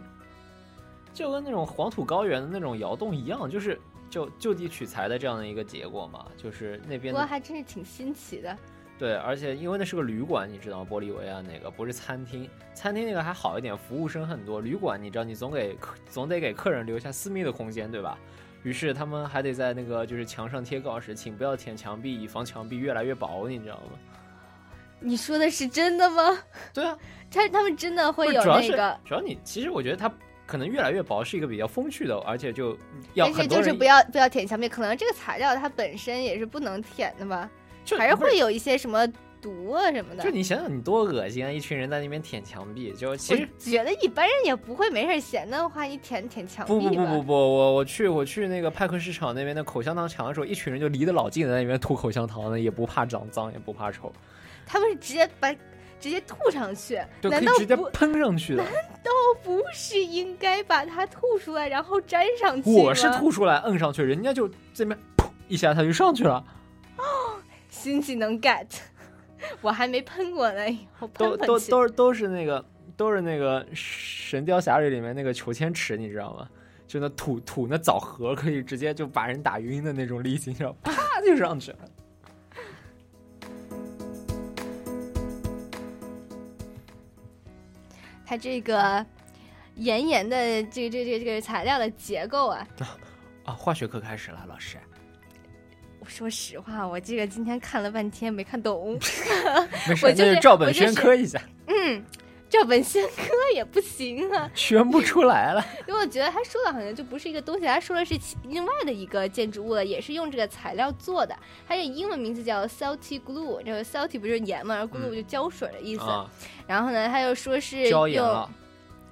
[1.14, 6.26] 就跟那种黄土高原的那种窑洞一样，就是就就地取材的这样的一个结果嘛。
[6.36, 8.58] 就是那边不过还真是挺新奇的。
[8.98, 10.88] 对，而且因为那是个旅馆，你知道吗？
[10.90, 14.60] 玻利维亚那个不是餐厅，餐厅那个还好一点，服务生很多。
[14.60, 18.18] 旅馆你知道，你总给客总得给客人留下私密的空间，对吧？
[18.64, 24.00] 于是他们还得在那个就是墙上贴告示，请不要舔墙壁，以防墙壁越来越薄，你知道吗？
[25.00, 26.24] 你说的是真的吗？
[26.74, 26.98] 对啊，
[27.32, 30.12] 他他们真的会有那个，主要你其实我觉得它
[30.48, 32.76] 可能越来越薄是一个比较风趣的，而且就
[33.14, 37.48] 要但是很多人就是不要不要舔墙壁，可能这个材料它本身也是不能舔的吧，
[37.96, 39.08] 还是会有一些什么
[39.40, 40.30] 毒啊什么的就。
[40.32, 41.52] 你想想，你多恶心啊！
[41.52, 46.98] 一群人在那边舔墙壁，就其实觉得一般人也不会没事儿闲的话，你舔舔墙不不壁。
[46.98, 54.12] 不不不，我我去我去那个派克市场那边的口香糖墙的时候，一群人就离得老近的在那边吐口香糖呢，也不怕长脏，也不怕臭，
[54.66, 55.54] 他们是直接把
[56.00, 58.64] 直接吐上去，难道以直接不喷上去的。
[58.64, 58.74] 难
[59.04, 59.12] 道
[59.44, 66.44] 不是应该把它吐出来，然后粘上去我是吐出来摁上去，人家就这边噗一下他就上去了，
[67.78, 68.68] 新技能 get，
[69.62, 71.72] 我还没喷过呢，以后都都喷喷去。
[71.72, 76.50] 都是都是那个都是那个《神雕侠侣》里面那个裘千尺，你知道吗？
[76.88, 81.78] 就那吐吐那枣核可以直接就把人打晕的那种力气，你知道， 啪就上去了。
[88.26, 89.06] 它这个
[89.76, 92.68] 岩岩的这个这个这个这个材料的结构啊，
[93.46, 94.78] 啊，化学课开始了，老师。
[96.08, 98.98] 我说实话，我这个今天看了半天没看懂。
[99.90, 102.02] 没事，我就是照本宣科一下，嗯，
[102.50, 105.62] 照本宣科也不行啊，宣不出来了。
[105.86, 111.36] 因为我觉得他说的好像就不是一个东西，他说的是另外的一个建筑物了，也是用这个材料做的。
[111.68, 116.04] 它这英文名字叫 salty glue，这个 salty 不就是盐嘛，然后 glue 就胶水的意思。
[116.04, 116.26] 啊
[116.66, 118.50] 然后呢，他又说是用了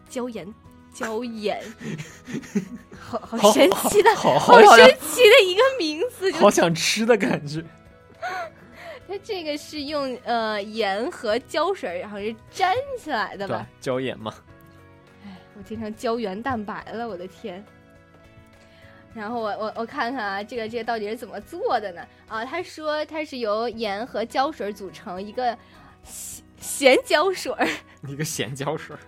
[0.08, 0.48] 椒盐。
[0.96, 1.62] 椒盐，
[2.98, 7.62] 好好好神奇的，好好好好神奇的一个名字，就好想吃的感觉。
[9.08, 14.34] 它这个是用呃盐和胶水，然后是粘起来的吧？，椒盐嘛。
[15.58, 17.64] 我听成胶原蛋白了，我的天！
[19.14, 22.02] 然后我我我看看啊，这个这个到底是怎么做的呢？
[22.28, 25.58] 啊，他说它是由盐和胶水组成一个
[26.04, 27.68] 咸咸胶水儿，
[28.08, 29.00] 一个咸胶水儿，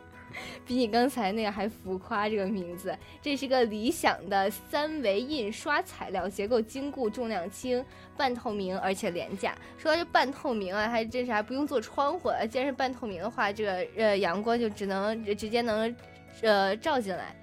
[0.65, 2.27] 比你刚才那个还浮夸。
[2.27, 7.83] 这个名字，这是个理想的三维印刷材料，结构坚固，重量轻，
[8.17, 9.55] 半透明而且廉价。
[9.77, 12.45] 说到这半透明啊，还真是还不用做窗户了。
[12.47, 15.95] 既然是半透明的话，这个呃阳光就只能直接能
[16.41, 17.35] 呃照进来。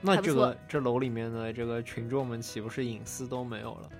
[0.00, 3.90] 那这个这楼里面的这个群众们岂不是隐私都没有了？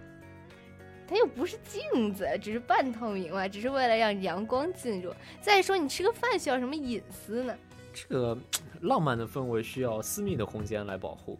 [1.09, 5.15] 它又不是镜子，只是半透明嘛，只是为了让阳光进入。
[5.41, 7.57] 再说你吃个饭需要什么隐私呢？
[7.97, 8.37] 这个
[8.83, 11.39] 浪漫的氛围需要私密的空间来保护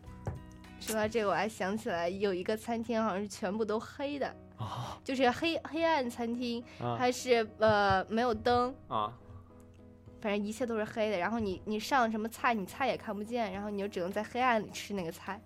[0.81, 9.13] 说到这个，我还想起来有一个餐厅好像是全部都黑的，啊就是黑黑暗餐厅，啊它是呃没有灯，啊！
[10.21, 11.19] 反正一切都是黑的。
[11.19, 15.41] 然后你你上什么菜，你菜也看不见，然后你就只能在黑暗里吃那个菜。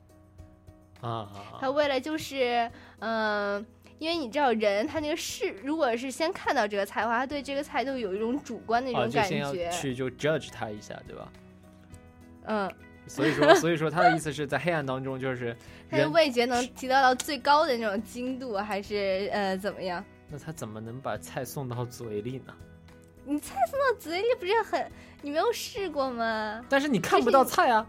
[1.01, 1.31] 啊！
[1.59, 3.67] 他为了就是嗯、呃
[4.01, 9.71] 因为你知道人他那个是，如果是先看到这个菜的话，他对这个菜都有一种主观的那啊，种感就先要觉。
[9.71, 11.29] 去就 judge 他一下，对吧？
[12.47, 12.73] 嗯，
[13.07, 15.55] 所以说，所以说他的意思是在黑暗当中，就是
[15.91, 20.03] 他的，味觉能提高到最高的那种精度，还是呃怎么样？
[20.31, 22.55] 那他怎么能把菜送到嘴里呢？
[23.27, 24.91] 你菜送到嘴里不是很？
[25.21, 26.65] 你没有试过吗？
[26.71, 27.87] 但是你看不到菜啊！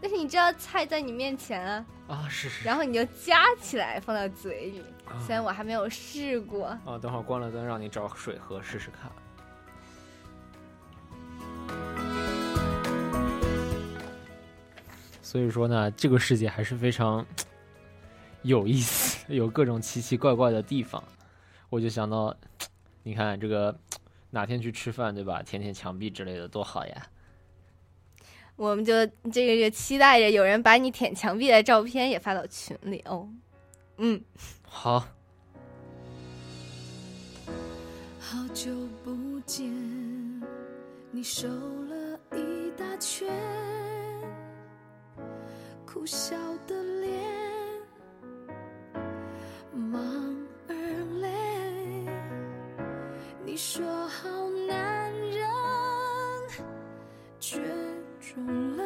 [0.00, 2.64] 但是你知道菜在你面前啊，啊，是是。
[2.64, 4.84] 然后你就夹起来放到嘴里。
[5.10, 9.10] 啊虽然我还没有试过，啊，等会儿关了灯，让你找水喝试试看。
[15.20, 17.24] 所以说呢，这个世界还是非常
[18.42, 21.02] 有意思， 有各种奇奇怪怪的地方。
[21.68, 22.34] 我就想到，
[23.04, 23.78] 你看这个
[24.30, 25.40] 哪天去吃饭，对吧？
[25.42, 27.06] 舔舔墙壁之类的，多好呀！
[28.56, 33.28] 我们就这个月期待着有人把你舔墙壁的照片也发到群里哦。
[33.98, 34.20] 嗯，
[34.72, 35.04] 好，
[38.18, 38.72] 好久
[39.04, 39.68] 不见，
[41.10, 43.28] 你瘦了一大圈，
[45.84, 46.34] 苦笑
[46.66, 47.20] 的脸，
[49.74, 50.00] 忙
[50.68, 50.74] 而
[51.20, 52.06] 累。
[53.44, 54.30] 你说好
[54.66, 55.46] 男人
[57.38, 57.60] 绝
[58.20, 58.84] 种了，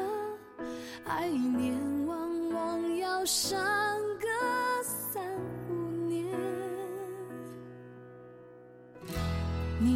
[1.04, 3.62] 爱一年往往要伤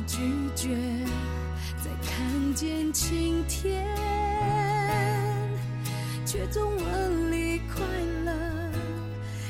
[0.08, 0.16] 拒
[0.56, 0.74] 绝
[1.84, 3.86] 再看见晴天，
[6.24, 7.84] 却总问离快
[8.24, 8.32] 乐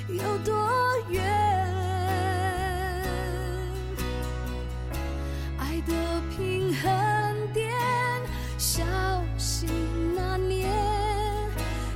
[0.08, 0.52] 有多
[1.10, 1.22] 远。
[5.58, 5.94] 爱的
[6.36, 7.72] 平衡点，
[8.58, 8.82] 小
[9.38, 9.68] 心
[10.16, 10.68] 拿捏。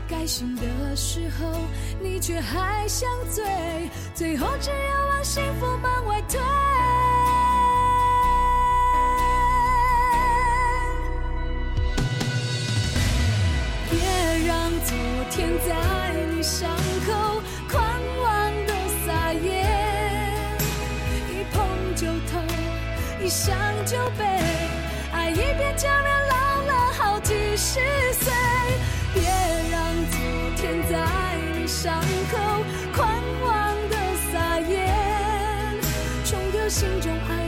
[0.09, 1.59] 该醒的时候，
[2.01, 3.45] 你却还想醉，
[4.15, 6.41] 最后只有往幸福门外推。
[36.83, 37.42] 心中爱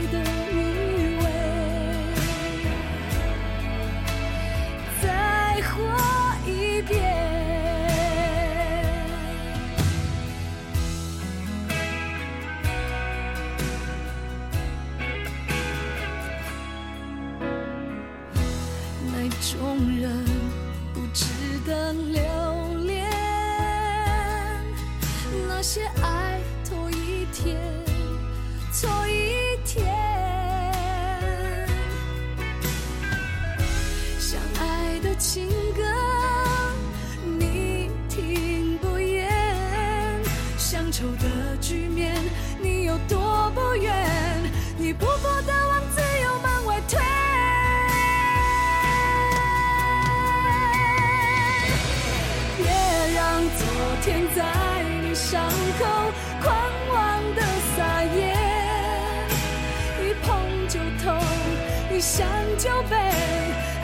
[62.05, 62.23] 想
[62.59, 62.95] 就飞，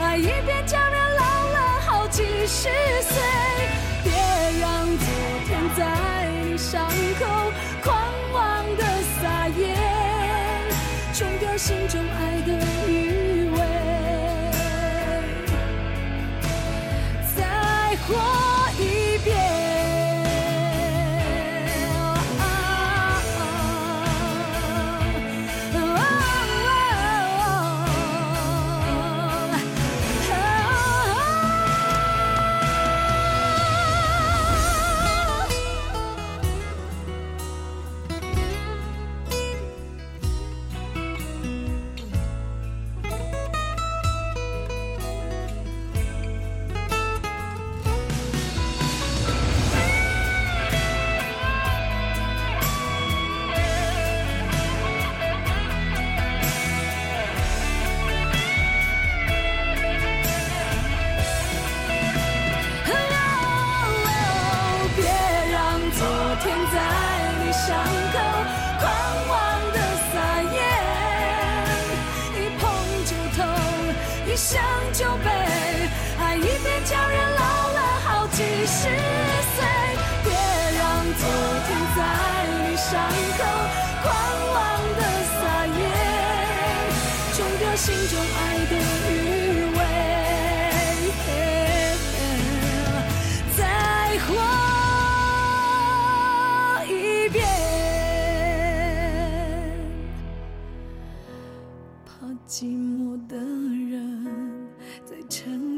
[0.00, 2.68] 爱一遍叫人老了好几十
[3.02, 3.20] 岁。
[4.04, 4.12] 别
[4.60, 5.06] 让昨
[5.44, 7.26] 天在你伤口
[7.82, 7.92] 狂
[8.32, 8.84] 妄的
[9.20, 9.76] 撒野，
[11.12, 12.52] 冲掉心中爱的
[12.86, 13.21] 余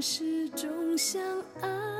[0.06, 1.18] 始终相
[1.62, 1.93] 爱。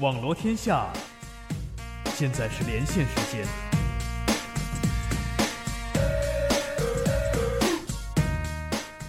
[0.00, 0.86] 网罗天下，
[2.14, 3.46] 现在是连线时间。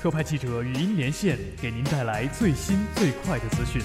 [0.01, 3.81] 特派记者语音连线，给您带来最新最快的资讯。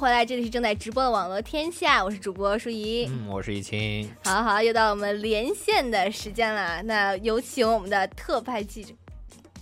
[0.00, 3.04] 回来，这里是正在直播的网络天下，我是主播舒怡。
[3.10, 4.10] 嗯，我是易清。
[4.24, 8.94] 好好，又到我们连线的时间了，那有请我们的特派记者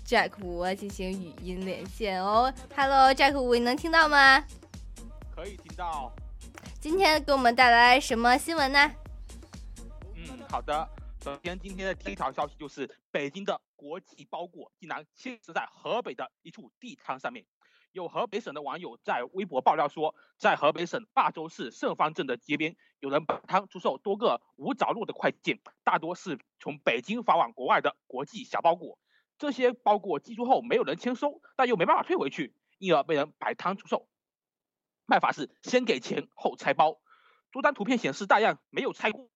[0.06, 2.54] Jack 吴进行语音连线哦。
[2.76, 4.38] Hello，Jack 吴，你能听到吗？
[5.34, 6.14] 可以听到。
[6.80, 8.92] 今天给我们带来什么新闻呢？
[10.14, 10.88] 嗯，好的。
[11.24, 17.44] 首先，今天的第一条消息就是北京的国际包裹竟然消失在河北的一处地摊上面。
[17.98, 29.00] 有河北省的网友在微博爆料说，在河北省霸州市盛芳镇的街边，有人摆摊出售多个无着落的快件，大多是从北京发往国外的国际小包裹。
[29.36, 34.08] 这些包裹寄出后没有人签收，但又没办法退回去，因而被人摆摊出售。
[35.04, 37.00] 卖法是先给钱后拆包。
[37.50, 39.28] 多张图片显示，大量没有拆过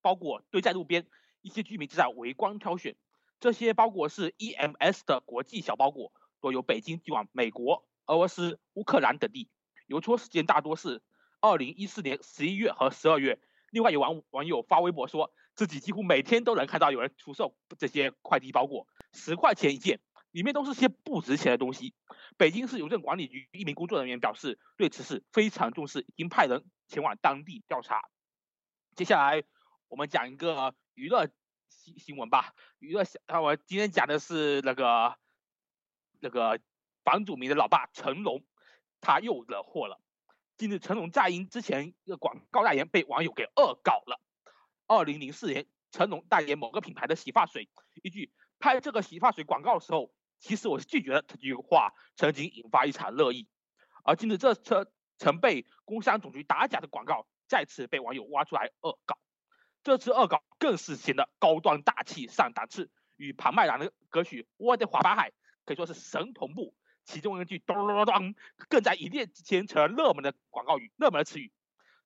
[0.00, 1.06] 包裹堆在路边，
[1.42, 2.96] 一些居民正在围观挑选。
[3.38, 9.48] 这些包裹是 EMS 的国际小包裹，多由北京寄往美国、俄罗斯、乌克兰等地，
[9.86, 11.02] 邮戳时间大多是
[11.40, 13.38] 二零一四年十一月和十二月。
[13.70, 20.00] 另外有网网友发微博说，自己几乎每天都能看到有人出售这些快递包裹，十块钱一件，
[20.30, 21.94] 里面都是些不值钱的东西。
[22.38, 28.08] 北京市邮政管理局一名工作人员表示，对此事非常重视，已经派人前往当地调查。
[28.96, 29.44] 接下来
[29.88, 31.28] 我们讲一个娱乐
[31.68, 32.54] 新新闻吧。
[32.78, 35.14] 娱乐新，啊，我今天讲的是那个
[36.20, 36.58] 那个
[37.08, 38.44] 房祖名的老爸成龙，
[39.00, 39.98] 他又惹祸了。
[40.58, 44.20] 近日，成龙在因之前一个广告代言被网友给恶搞了。
[44.86, 47.70] 二零零四年，成龙代言某个品牌的洗发水，
[48.02, 53.48] 一句拍这个洗发水广告的时候，其实我是拒绝了这句话，曾经引发一场热议。
[54.04, 59.16] 而近日，这车曾被工商总局打假的广告再次被网友挖出来恶搞，
[59.82, 65.30] 这次恶搞更是显得高端大气上档次，与庞麦郎的歌曲《我的滑板海》
[65.64, 66.74] 可以说是神同步。
[67.08, 68.34] 其中一句咚咚咚咚，
[68.68, 71.50] 更在一夜之间成了热门的广告语、热门的词语。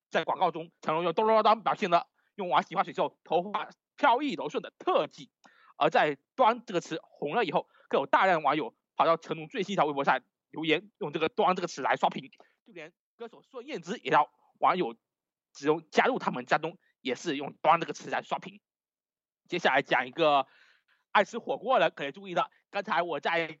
[0.09, 5.29] 在广告中，成龙用咚咚咚表现了用完洗发水之后头发飘逸柔顺的特技。
[5.75, 12.31] 而在“端”这个词红了以后，更有大量网友跑到成龙最新一条微博上留言，用这个“端”这个词来刷屏。
[12.65, 14.25] 就连歌手孙燕姿也让
[14.59, 14.95] 网友
[15.51, 18.61] 只用加入他们家中，也是用“端”这个词来刷屏。
[19.49, 20.47] 接下来讲一个
[21.11, 23.59] 爱吃火锅的人可以注意的，刚才我在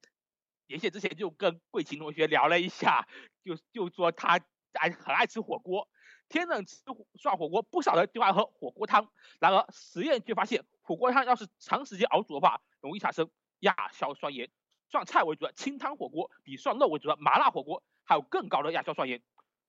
[0.73, 3.07] 连线之前就跟桂琴同学聊了一下，
[3.43, 4.39] 就就说他
[4.73, 5.87] 爱很爱吃火锅，
[6.29, 6.77] 天冷吃
[7.13, 9.07] 涮火锅，不少人就爱喝火锅汤。
[9.39, 14.49] 然而实验却发现，火锅汤要是长时间熬煮的话，容易产生亚硝酸盐。
[14.89, 19.21] 涮菜为主的清汤火锅比涮肉为主的麻辣火锅还有更高的亚硝酸盐。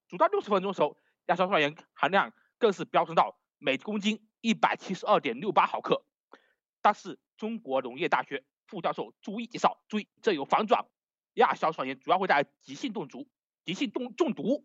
[0.09, 0.97] 煮到六十分钟的时候，
[1.27, 6.03] 亚硝酸盐含量更是飙升到每公斤一百七十二点六八毫克。
[6.81, 10.87] 但是中国农业大学副教授朱毅介绍，注意这有反转，
[11.35, 13.28] 亚硝酸盐主要会带来急性中毒，
[13.64, 14.64] 急性中中毒。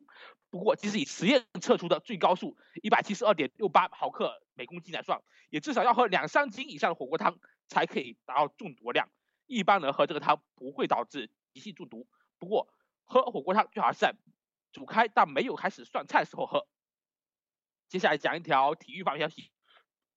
[0.49, 9.09] 不过，即使以实验测出的最高数一百七十二点六八毫克每公斤来算，也至少要喝两三斤以上的火锅汤才可以达到中毒量。
[9.45, 12.07] 一般人喝这个汤不会导致急性中毒。
[12.39, 12.67] 不过，
[13.03, 14.15] 喝火锅汤最好是在
[14.72, 16.67] 煮开但没有开始涮菜时候喝。
[17.88, 19.51] 接下来讲一条体育方面消息，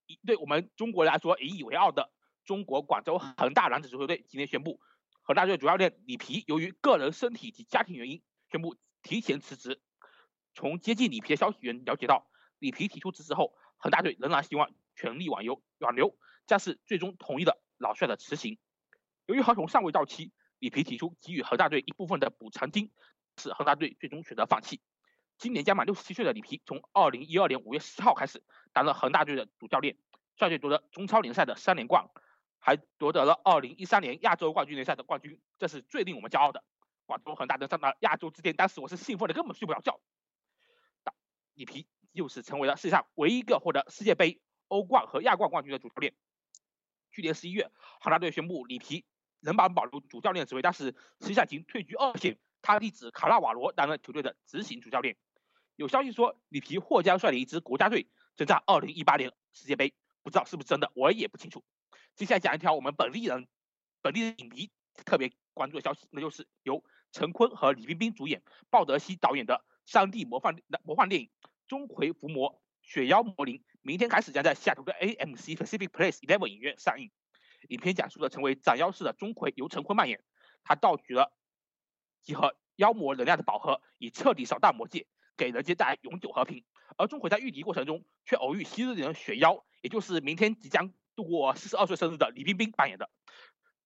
[0.06, 2.10] 以对我们中国来说引以为傲的
[2.44, 4.80] 中国广州恒大男子足球队今天宣布，
[5.24, 9.80] 恒大队主教练里皮由于个人身体及家庭原因，宣布提前辞职。
[10.52, 12.26] 从接近里皮的消息源了解到，
[12.58, 16.16] 里皮提出辞职后，恒大队仍然希望全力挽留挽留，
[16.46, 18.58] 但是最终同意了老帅的辞行。
[19.26, 22.90] 由于合同尚未到期，里皮提出给予恒大队一部分的补偿金，
[23.38, 24.80] 使恒大队最终选择放弃。
[25.38, 28.42] 今年将满六十七岁的里皮，从二零一二年五月十号开始
[28.72, 29.96] 担任恒大队的主教练，
[30.36, 32.08] 率队夺得中超联赛的三连冠，
[32.64, 36.62] 还夺得了二零一三年亚洲冠军联赛的冠军，这是最令我们骄傲的。
[37.06, 40.00] 广州恒大登上了亚洲之巅，当时我是兴奋的根本睡不着觉。
[41.54, 46.14] 里皮又是成为了世界上唯一一个获得世界杯、欧冠和亚冠冠军的主教练。
[47.10, 47.68] 去年十一月，
[48.00, 49.04] 恒大队宣布里皮
[49.40, 55.16] 仍保保留主教练职位，但是实际上已经退居二线，他弟子卡纳瓦罗担任球队的执行主教练。
[55.74, 58.06] 有消息说，里皮或将率领一支国家队
[58.36, 59.92] 征战二零一八年世界杯，
[60.22, 61.64] 不知道是不是真的，我也不清楚。
[62.14, 63.48] 接下来讲一条我们本地人、
[64.02, 64.70] 本地影迷
[65.04, 71.30] 特别关注的消息，那就是由陈坤和李冰冰主演、鲍德熙导演的三 D 魔幻魔幻电影
[71.66, 77.10] 《钟馗伏魔：雪妖魔灵》，明天开始将在西雅图的 AMC Pacific Place Eleven 影院上映。
[77.68, 80.22] 影片讲述了成为斩妖师的钟馗由陈坤扮演，
[80.64, 81.32] 他盗取了
[82.20, 85.06] 集合妖魔能量的宝盒，以彻底扫荡魔界，
[85.36, 86.64] 给人间带来永久和平。
[86.98, 93.10] 而钟馗在御敌过程中，却偶遇昔日的雪妖，也就是明天即将度过四十二岁生日的李冰冰扮演的。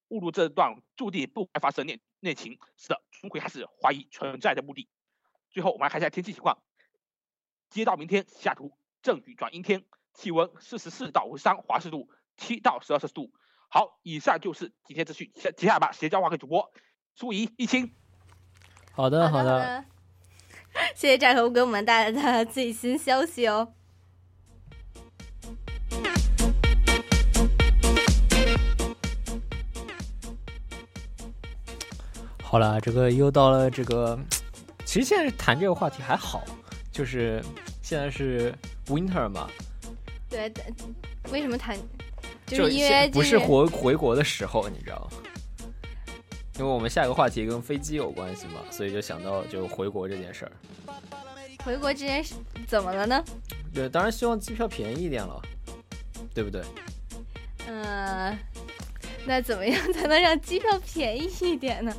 [0.08, 4.88] 误入这段注定不该发生的恋恋情，是的钟馗开始怀疑存在的目的。
[5.50, 6.62] 最后，我们来看一下天气情况。
[7.70, 13.32] 接到明天，西雅图阵雨转阴天，气温四十四到五十三华氏度，七到十二摄氏度。
[13.68, 16.72] 好，以上就是今天资讯，接接下来把，时间交还给主播
[17.16, 17.92] 苏怡、一清。
[18.92, 19.58] 好的，好的。
[19.58, 19.84] 的，
[20.94, 23.74] 谢谢战猴给我们带来的最新消息哦。
[32.48, 34.16] 好了，这个又到了这个，
[34.84, 36.44] 其实现在谈这个话题还好，
[36.92, 37.42] 就是
[37.82, 38.54] 现在是
[38.86, 39.50] winter 嘛，
[40.30, 40.50] 对，
[41.32, 41.76] 为什么谈？
[42.46, 45.18] 就是因为现不是回回国的时候，你知道吗？
[46.60, 50.52] 因为我们下一个话题跟飞机有关系嘛，所以就想到就回国这件事儿。
[51.64, 52.36] 回国这件事
[52.68, 53.24] 怎么了呢？
[53.74, 55.42] 对，当然希望机票便宜一点了，
[56.32, 56.62] 对不对？
[57.66, 58.38] 嗯、
[59.26, 61.92] 那怎么样才能让机票便宜一点呢？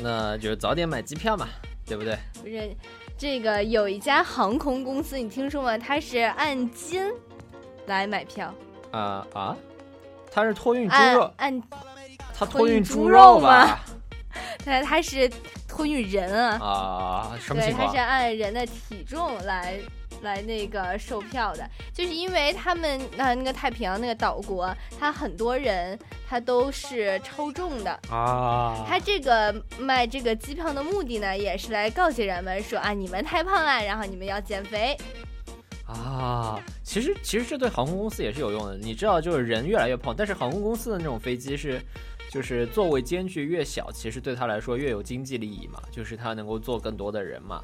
[0.00, 1.48] 那就早点买机票嘛，
[1.86, 2.18] 对不对？
[2.42, 2.74] 不是，
[3.18, 5.76] 这个有一家航空公司，你听说吗？
[5.78, 7.12] 它是按斤
[7.86, 8.52] 来买票，
[8.90, 9.56] 啊啊，
[10.30, 11.62] 它是托运猪肉，按
[12.34, 13.78] 它托运猪肉吧吗？
[14.64, 15.30] 它它是
[15.68, 17.98] 托运人啊，啊，什么对，情况它是？
[17.98, 19.78] 按人的体重来
[20.22, 25.98] 来那个售票的，就是因为他们呃那个太平洋那个岛国，他很多人
[26.28, 27.90] 他都是抽中的。
[28.10, 34.96] 啊，他这个卖这个机票的目的呢，也是来告诫人们说啊，你们太胖了，然后你们要减肥。
[35.86, 38.78] 啊，其实其实这对航空公司也是有用的。
[38.78, 41.82] 你知道，就是人越来越胖，但是航空公司的那种飞机是，
[42.30, 47.62] 就是座位间距越小，其实对他来说越有经济利益嘛，就是他能够坐更多的人嘛。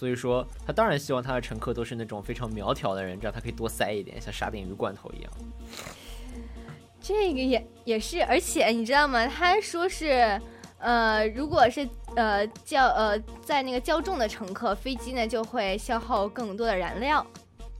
[0.00, 5.30] 所以说，他当然希望他的乘客都是那种非常苗条的人，这样他可以多塞一点，像沙丁鱼罐头一样。
[7.02, 9.26] 这个也也是，而且你知道吗？
[9.26, 10.40] 他说是，
[10.78, 11.86] 呃，如果是
[12.16, 17.26] 呃较呃在那个较重的乘客，飞机呢就会消耗更多的燃料。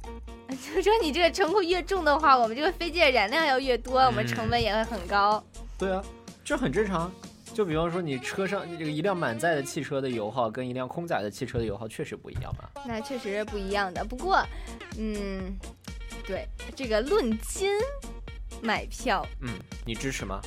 [0.50, 5.42] 就说你这个乘客越重的话，我们这个飞机的燃料要越多，我们成本也会很高。
[5.78, 6.04] 对啊，
[6.44, 7.10] 这很正常。
[7.52, 12.70] 就比方说，你车上这个一辆满载的汽车的油耗跟一辆空载的汽车的油耗确实不一样吧。
[12.86, 14.04] 那确实是不一样的。
[14.04, 14.42] 不过，
[14.96, 15.56] 嗯，
[16.26, 17.70] 对这个论斤
[18.62, 19.50] 买票，嗯，
[19.84, 20.40] 你支持吗？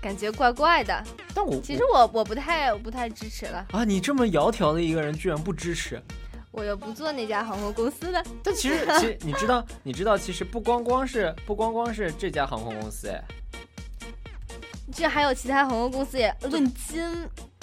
[0.00, 1.02] 感觉怪怪的。
[1.34, 6.00] 但我其实我我不太我不太支持了，啊，你这么窈窕的一个人，居然不支持？
[6.52, 8.24] 我又不做那家航空公司的。
[8.42, 13.22] 但其实，其实你知道，你知道，其实不光光是不光光是这家航空公司，哎，
[14.92, 17.02] 这还有其他航空公司也论斤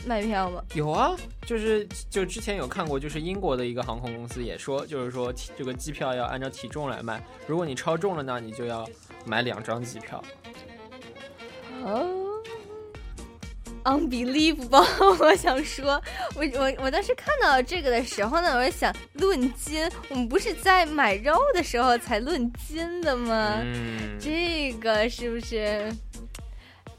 [0.06, 0.64] 卖票吗？
[0.74, 1.16] 有啊，
[1.46, 8.88] 就是就之前有看过，就是英国的一个航空公司也说，就是说体这个机票要按照体重来卖，如果你超重了呢，你就要
[9.26, 10.24] 买两张机票。
[11.84, 12.42] 哦
[13.84, 14.86] ，unbelievable！
[15.20, 16.02] 我想说，
[16.36, 23.60] 我我我当时看到这个的时候呢，我就想论斤，我们不是在买肉的时候才论斤的吗？
[23.62, 25.92] 嗯，这个是不是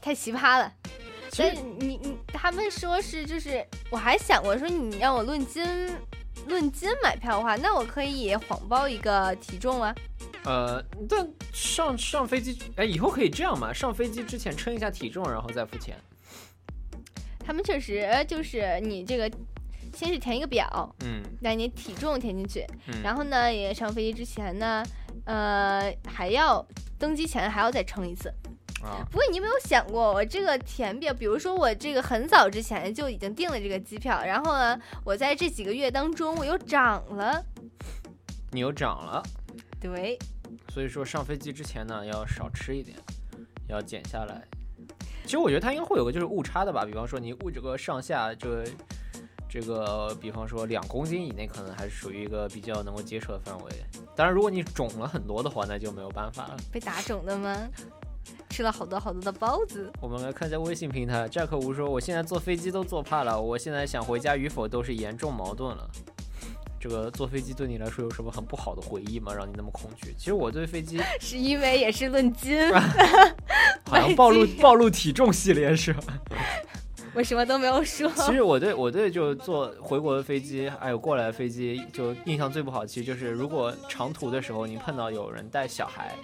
[0.01, 0.71] 太奇葩了？
[1.31, 5.63] 其实但是你你他们说是就是，我还想过说你让我论斤
[6.47, 9.93] 论斤买票的话，那我可以谎报一个体重啊。
[10.45, 13.71] 呃，但上上飞机，哎，以后可以这样嘛？
[13.73, 15.95] 上飞机之前称一下体重，然后再付钱。
[17.45, 19.29] 他们确实就是你这个
[19.93, 24.83] 先是填一个表，嗯那你体重填进去，嗯，然后呢，也上飞机之前呢，
[25.25, 26.65] 呃，还要
[26.97, 28.33] 登机前还要再称一次。
[28.81, 37.43] 啊，不过你有没有想过，我这个填表，比如说我这个很早之前就已经订了这个机票，然后呢，我在这几个月当中我又涨了，
[38.51, 39.21] 你又涨了，
[39.81, 40.17] 对，
[40.73, 42.97] 所以说上飞机之前呢，要少吃一点，
[43.67, 44.41] 要减下来。
[45.23, 48.63] 其实我觉得它应该会有个就是误差的吧，比方说你误这个上下这
[49.47, 53.71] 这个，比方说两公斤以内，可能还是属于一个比较能够接受的范围。
[54.15, 56.57] 当然，如果你肿了很多的话，那就没有办法了。
[56.71, 57.55] 被打肿的吗？
[58.49, 65.89] 吃了好多好多的包子，我们来看一下微信平台，Jack 吴说：“我现在坐飞机都坐怕了，我现在想回家与否都是严重矛盾了。”
[66.81, 69.33] 这个坐飞机对你来说有什么很不好的回忆吗？
[69.33, 70.13] 让你那么恐惧？
[70.17, 72.57] 其实我对飞机 是因为也是论斤，
[73.85, 76.03] 好像暴露暴露体重系列是吧？
[77.13, 78.09] 我什么都没有说。
[78.15, 86.15] 其实我对我对就坐回国的飞机，还有过来的飞机，就印象最不好，其实就是如果长途的时候你碰到有人带小孩，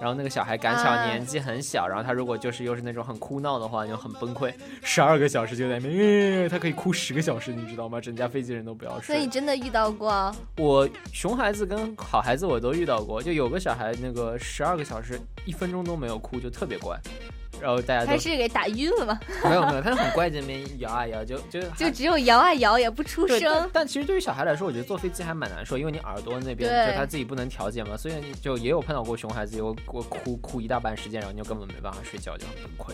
[0.00, 8.00] 然后那个小孩赶巧啊年纪很小，然后他如果就是又是那种很哭闹的话，就很崩溃，十二个小时就在那边，呃他可以哭十个小时，你知道吗？
[8.00, 9.14] 整架飞机人都不要睡。
[9.14, 10.34] 所以你真的遇到过？
[10.56, 16.96] 我熊孩子跟好孩子我都遇到过，就有个小孩那个十二个小时一分钟都没有哭，就特别乖，
[17.60, 19.20] 然后大家都还是给打晕了吗？
[19.44, 23.70] 没有没有，他很乖，这边摇啊摇，就就 就只有摇啊摇，也不出声。
[23.72, 32.92] 但其实对于小孩来说，我觉得坐飞机还蛮难受，因为你耳朵那边就他自己不能调节嘛，所以你就也有碰到过熊孩子，有过哭哭一大半时间，然后你就根本没办法睡觉，就很崩溃。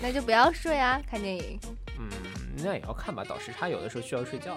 [0.00, 1.58] 那就不要睡啊，看电影。
[1.98, 2.08] 嗯，
[2.64, 4.56] 那也要看吧，倒时差有的时候需要睡觉。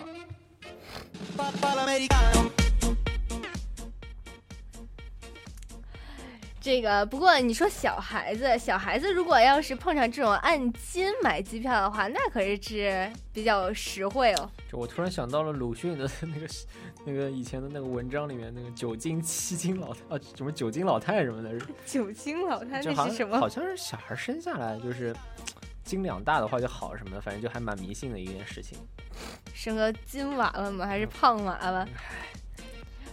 [6.65, 14.49] 这个不过你说小孩子，小孩子如果要是碰上这种按斤买机票的话，那可是是比较实惠哦。
[14.67, 16.47] 就我突然想到了鲁迅的 那个
[17.05, 21.55] 那个以前的那个文章里面那个九斤七斤老太啊什么九斤老太什么的，
[21.85, 23.37] 九斤老太那是什么？
[23.37, 25.15] 好像是小孩生下来就是
[25.83, 28.75] 斤两大的话就好什么的，反正就还蛮迷信的一件事情。
[29.53, 30.87] 生个金娃娃吗？
[30.87, 31.87] 还是胖娃娃？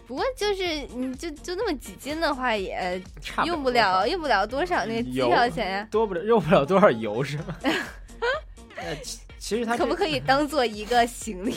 [0.07, 5.89] 不过就是你就就那么几斤的话，也差用不了用不了多少那个机票钱呀。
[5.91, 7.57] 多不了用不了多少油是吗？
[8.77, 11.55] 呃，其其实它可不可以 当做一个行李？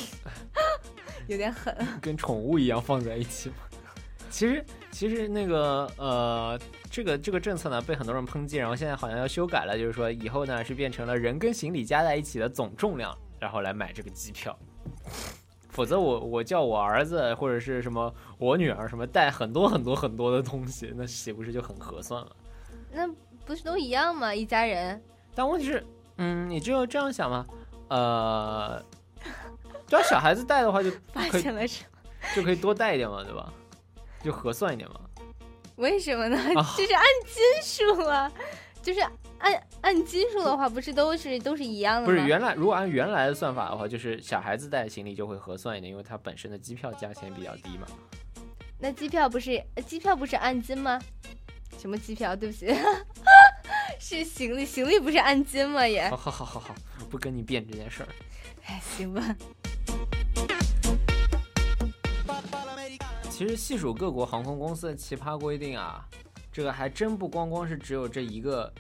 [1.28, 1.76] 有点狠。
[2.02, 3.56] 跟宠物一样放在一起吗？
[4.30, 6.60] 其实其实那个呃，
[6.92, 14.58] 这个这个政策呢被很多人抨击，然后现在好像要修改了，就是说以后呢是变成了人跟行李加在一起的总重量，然后来买这个机票。
[15.76, 22.36] 否则我我叫我儿子或者是什么我女儿什么带很多很多很多的东西，那岂不是就很合算了？
[22.94, 23.06] 那
[23.46, 24.34] 不是都一样吗？
[24.34, 25.04] 一家人。
[25.36, 27.46] 但问题是，嗯，你只有这样想吗？
[27.90, 28.82] 呃，
[29.86, 32.00] 只要小孩子带的话就 发现了什么？
[32.34, 33.52] 就可以多带一点嘛，对吧？
[34.24, 35.02] 就合算一点嘛。
[35.76, 36.38] 为什么呢？
[36.56, 38.32] 啊这是按斤数啊，
[38.82, 39.02] 就是
[39.46, 42.06] 按按斤数的话，不是都是都是一样的吗？
[42.08, 47.86] 不是原来如果按原来的算法的话，就是小孩子带行李就会合算一点，因为它本身的机票价钱比较低嘛。
[48.80, 51.00] 那机票不是呃机票不是按斤吗？
[51.78, 52.36] 什么机票？
[52.36, 52.74] 对不起，
[54.00, 55.88] 是行李，行李不是按斤吗？
[55.88, 56.76] 也好，好好好好，
[57.10, 58.10] 不跟你辩这件事儿。
[58.66, 59.36] 哎，行吧。
[63.30, 66.08] 其实细数各国航空公司的奇葩规定啊，
[66.56, 68.72] 这个还真不光光是只有这一个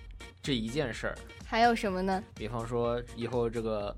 [0.41, 1.15] 这一件事儿。
[1.45, 2.23] 还有什么呢？
[2.33, 3.93] 比方说以后这个，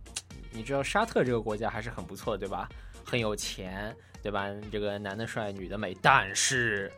[0.51, 2.67] 你知道沙特这个国家还是很不错，对吧？
[3.05, 4.47] 很有钱，对吧？
[4.71, 6.91] 这个男的帅，女的美，但是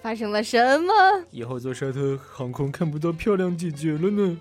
[0.00, 0.92] 发生了什么？
[1.30, 4.36] 以后坐沙特航空看不到漂亮姐姐了呢。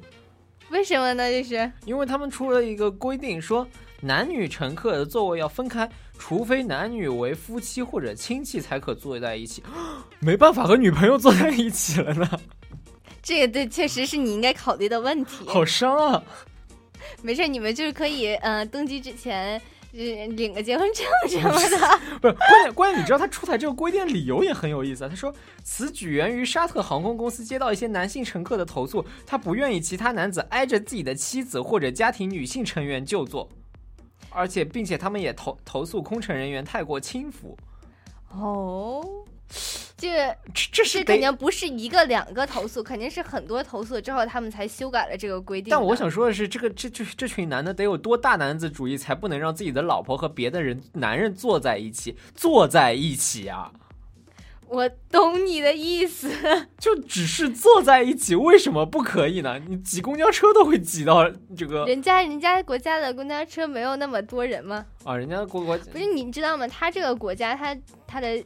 [0.71, 1.29] 为什么呢？
[1.29, 3.67] 这是因为他们出了一个规定，说
[4.01, 5.87] 男女乘客的座位要分开，
[6.17, 9.63] 除非男女为夫妻或者亲戚才可坐在一起。
[10.19, 12.27] 没办法和女朋友坐在一起了呢，
[13.21, 15.45] 这个对，确实是你应该考虑的问题。
[15.47, 16.23] 好伤啊！
[17.21, 19.61] 没事，你们就是可以，呃，登机之前
[19.93, 21.99] 呃领个结婚证什么的。
[22.21, 25.07] 不是关键，关键你知道他出台这个规定理由也很有意思啊。
[25.09, 25.33] 他说，
[25.63, 33.47] 此举源于沙特航空公司接到一些男性乘客的投诉，他不愿意其他男子挨着自己的妻子或者家庭女性成员就坐，
[34.31, 37.55] 而且并且他们也投投诉空乘人员太过轻浮。
[38.29, 39.05] 哦，
[39.97, 45.69] 这这这肯定不是一个两个投诉，肯定是很多投诉之后他们才修改了这个规定。
[45.69, 53.71] 但我想说的是，这个这这这群男的得有多大男子主义，才不能让自己的老婆和别的人男人坐在一起，坐在一起啊？
[54.71, 56.31] 我懂你的意思，
[56.79, 59.59] 就只是坐在一起，为什么不可以呢？
[59.67, 64.85] 你挤公交车都会挤到这个人家人家国家的公交车没有那么多人吗？
[65.03, 66.65] 啊，人家国国不是你知道吗？
[66.69, 68.41] 他这个国家他他的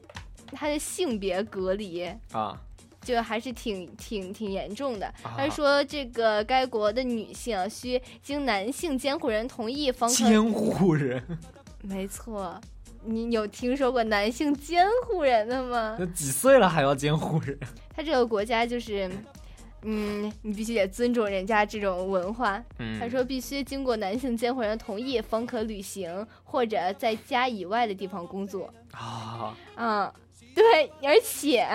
[0.52, 2.60] 他的性别隔离啊，
[3.04, 5.06] 就还是挺挺挺严重的。
[5.22, 11.22] 啊他说这个该国的女性需经男性监护人同意方可监护人，
[11.84, 12.60] 没错。
[13.06, 15.96] 你有听说过男性监护人的吗？
[16.00, 17.58] 那几岁了还要监护人？
[17.96, 19.10] 他这个国家就是，
[19.84, 22.62] 嗯，你必须得尊重人家这种文化。
[22.80, 28.74] 嗯他说必须经过男性监护人同意方可旅行或者在家以外的地方工作。
[28.92, 30.12] 啊，嗯、
[30.54, 31.66] 对，而且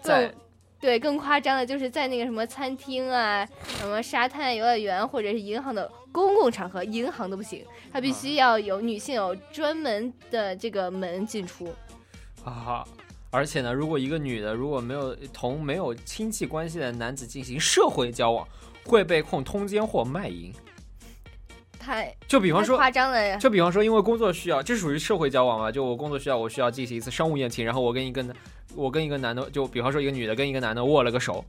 [0.00, 0.34] 在更
[0.80, 3.46] 对更夸张的就是在那个什么餐厅啊、
[3.78, 11.74] 什么沙滩、游乐园或者是银行的公共场合，银行都不行，他必须要有女性有专门的这个门进出。
[12.44, 12.84] 啊！
[13.30, 18.48] 而且呢，如果一个女的如果没有同没有亲戚关系的男子进行社会交往，
[18.86, 20.50] 会被控通奸或卖淫。
[21.78, 23.36] 太就比方说夸张了呀。
[23.36, 25.70] 就比方说，因为工作需要，这属于社会交往嘛？
[25.70, 28.34] 就我工作需要，我需要进行一次商务宴请，然后我跟一个男，
[28.74, 31.44] 我跟一个男的，就比方说一个女的跟一个男的握了个手，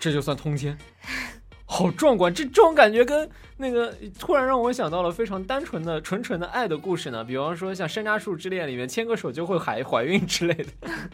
[0.00, 0.76] 这就算通奸，
[1.68, 2.32] 好壮观！
[2.32, 7.24] 这这种感觉跟那个突然让我想到了非常单纯的、纯纯的爱的故事呢。
[7.24, 10.72] 比方说像《山楂树之恋》里面牵个手就会怀怀孕之类的。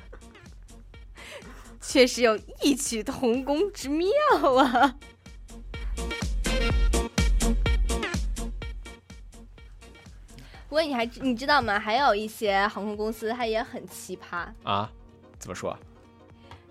[1.80, 4.08] 确实有异曲同工之妙
[4.56, 4.96] 啊！
[10.68, 11.78] 不过你还你知道吗？
[11.78, 14.90] 还有一些航空公司它也很奇葩，啊？
[15.38, 15.76] 怎么说？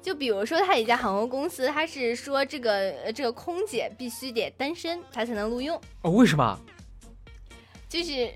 [0.02, 2.72] 就比如说，他有一家航空公司，他是说这个
[3.04, 5.80] 呃这个空姐必须得单身，他才能录用。
[6.02, 6.60] 哦，为什么？
[7.88, 8.34] 就是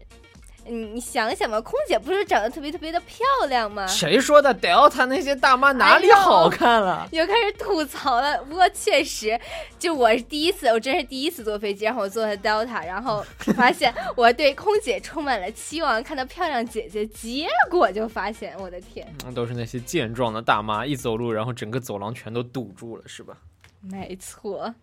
[0.68, 3.86] 你你想想吧，空姐不是长得特别特别的漂亮吗？
[3.88, 7.08] 谁说的？Delta 那些大妈哪里好看了？
[7.14, 8.42] 又开始吐槽了。
[8.44, 9.40] 不过确实，
[9.78, 23.38] 就我是第一次，我真是第一次坐飞机，然后我坐的 Delta，然后发现我对空姐充满了期望，看到漂亮姐姐，结果就发现，我的天，嗯都是那些健壮的大妈，一走路，然后整个走廊全都堵住了，是吧？
[23.82, 24.74] 没错。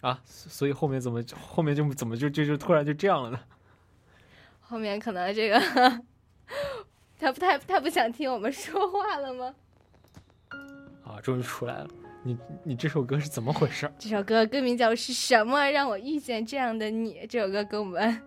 [0.00, 3.40] 啊，所以后面怎么后面就怎么就就就突然就这样了呢？
[4.60, 5.60] 后面可能这个
[7.18, 9.54] 他不太他不想听我们说话了吗？
[11.04, 11.88] 啊，终于出来了！
[12.22, 13.90] 你你这首歌是怎么回事？
[13.98, 17.14] 这首歌歌名叫《是什么让我遇见这样的你》。
[17.28, 18.22] 这首歌跟我们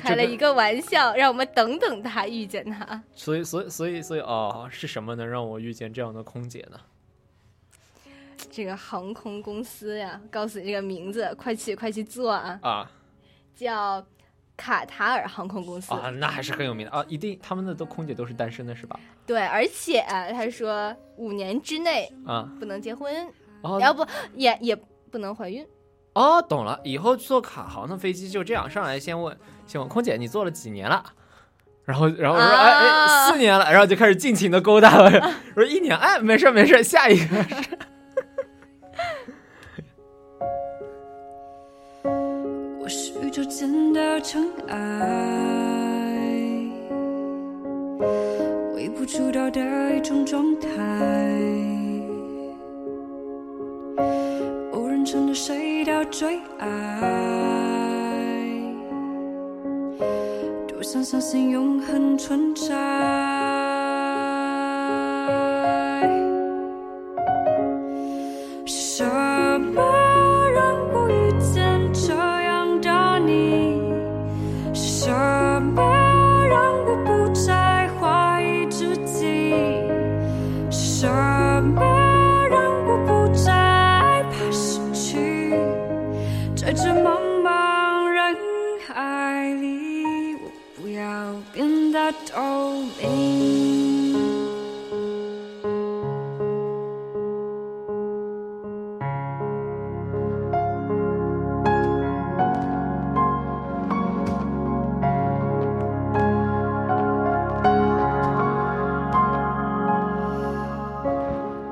[0.00, 3.02] 开了一个玩笑，让我们等等他，遇见他。
[3.14, 6.80] 所以所以所以所以哦，是什么能让我遇见这样的空姐呢？
[8.54, 12.56] 这个航空公司呀，告诉你这个名字，快去快去做啊！
[12.62, 12.90] 啊
[13.56, 14.00] 叫
[14.56, 15.92] 卡塔尔航空公司。
[15.92, 17.04] 啊，那还是很有名的啊！
[17.08, 19.00] 一定他们的都空姐都是单身的是吧？
[19.26, 23.28] 对，而且、他说五年之内啊不能结婚，
[23.62, 24.76] 哦要不也也
[25.10, 25.66] 不能怀孕。
[26.12, 29.36] 哦，懂了，以后坐卡航的飞机就这样，上来先问
[29.66, 31.04] 先问空姐你坐了几年了？
[31.84, 35.34] 然后然后我说、哎哎四年了，然后就开始尽情的勾搭了。
[35.56, 37.44] 我说一年哎没事没事，下一个。
[43.56, 44.76] 是宇宙间的尘埃，
[48.74, 50.68] 微不足道的一种状态。
[54.72, 56.68] 偶然乘着谁的最爱，
[60.66, 63.73] 多想相信永恒存在。
[92.30, 92.40] 透
[93.00, 94.14] 明。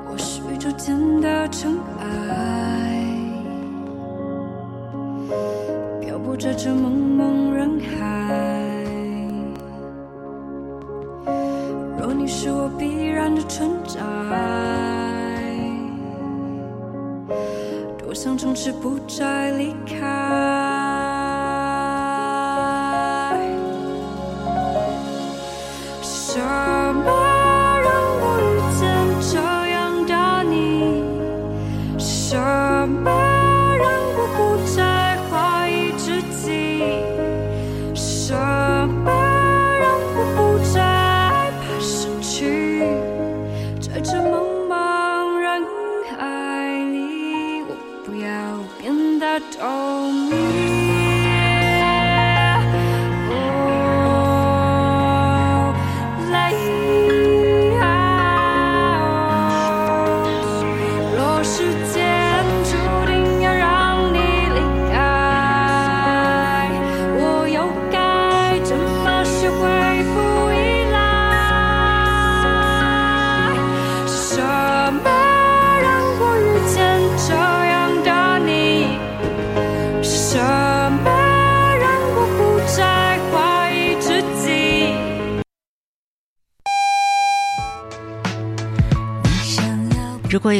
[0.05, 2.05] 我是宇宙间的尘埃，
[6.01, 7.02] 漂泊在这茫
[12.23, 13.99] 你是我必然的存在，
[17.97, 20.02] 多想从此不再离开。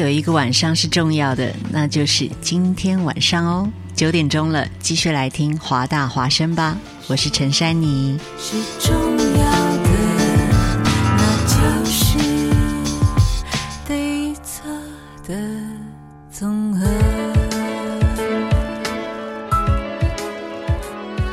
[0.04, 3.72] 有一个晚上是重要的，那就是今天晚上哦。
[3.95, 6.78] 九点钟了，继续来听华大华声吧。
[7.08, 8.20] 我是陈珊妮。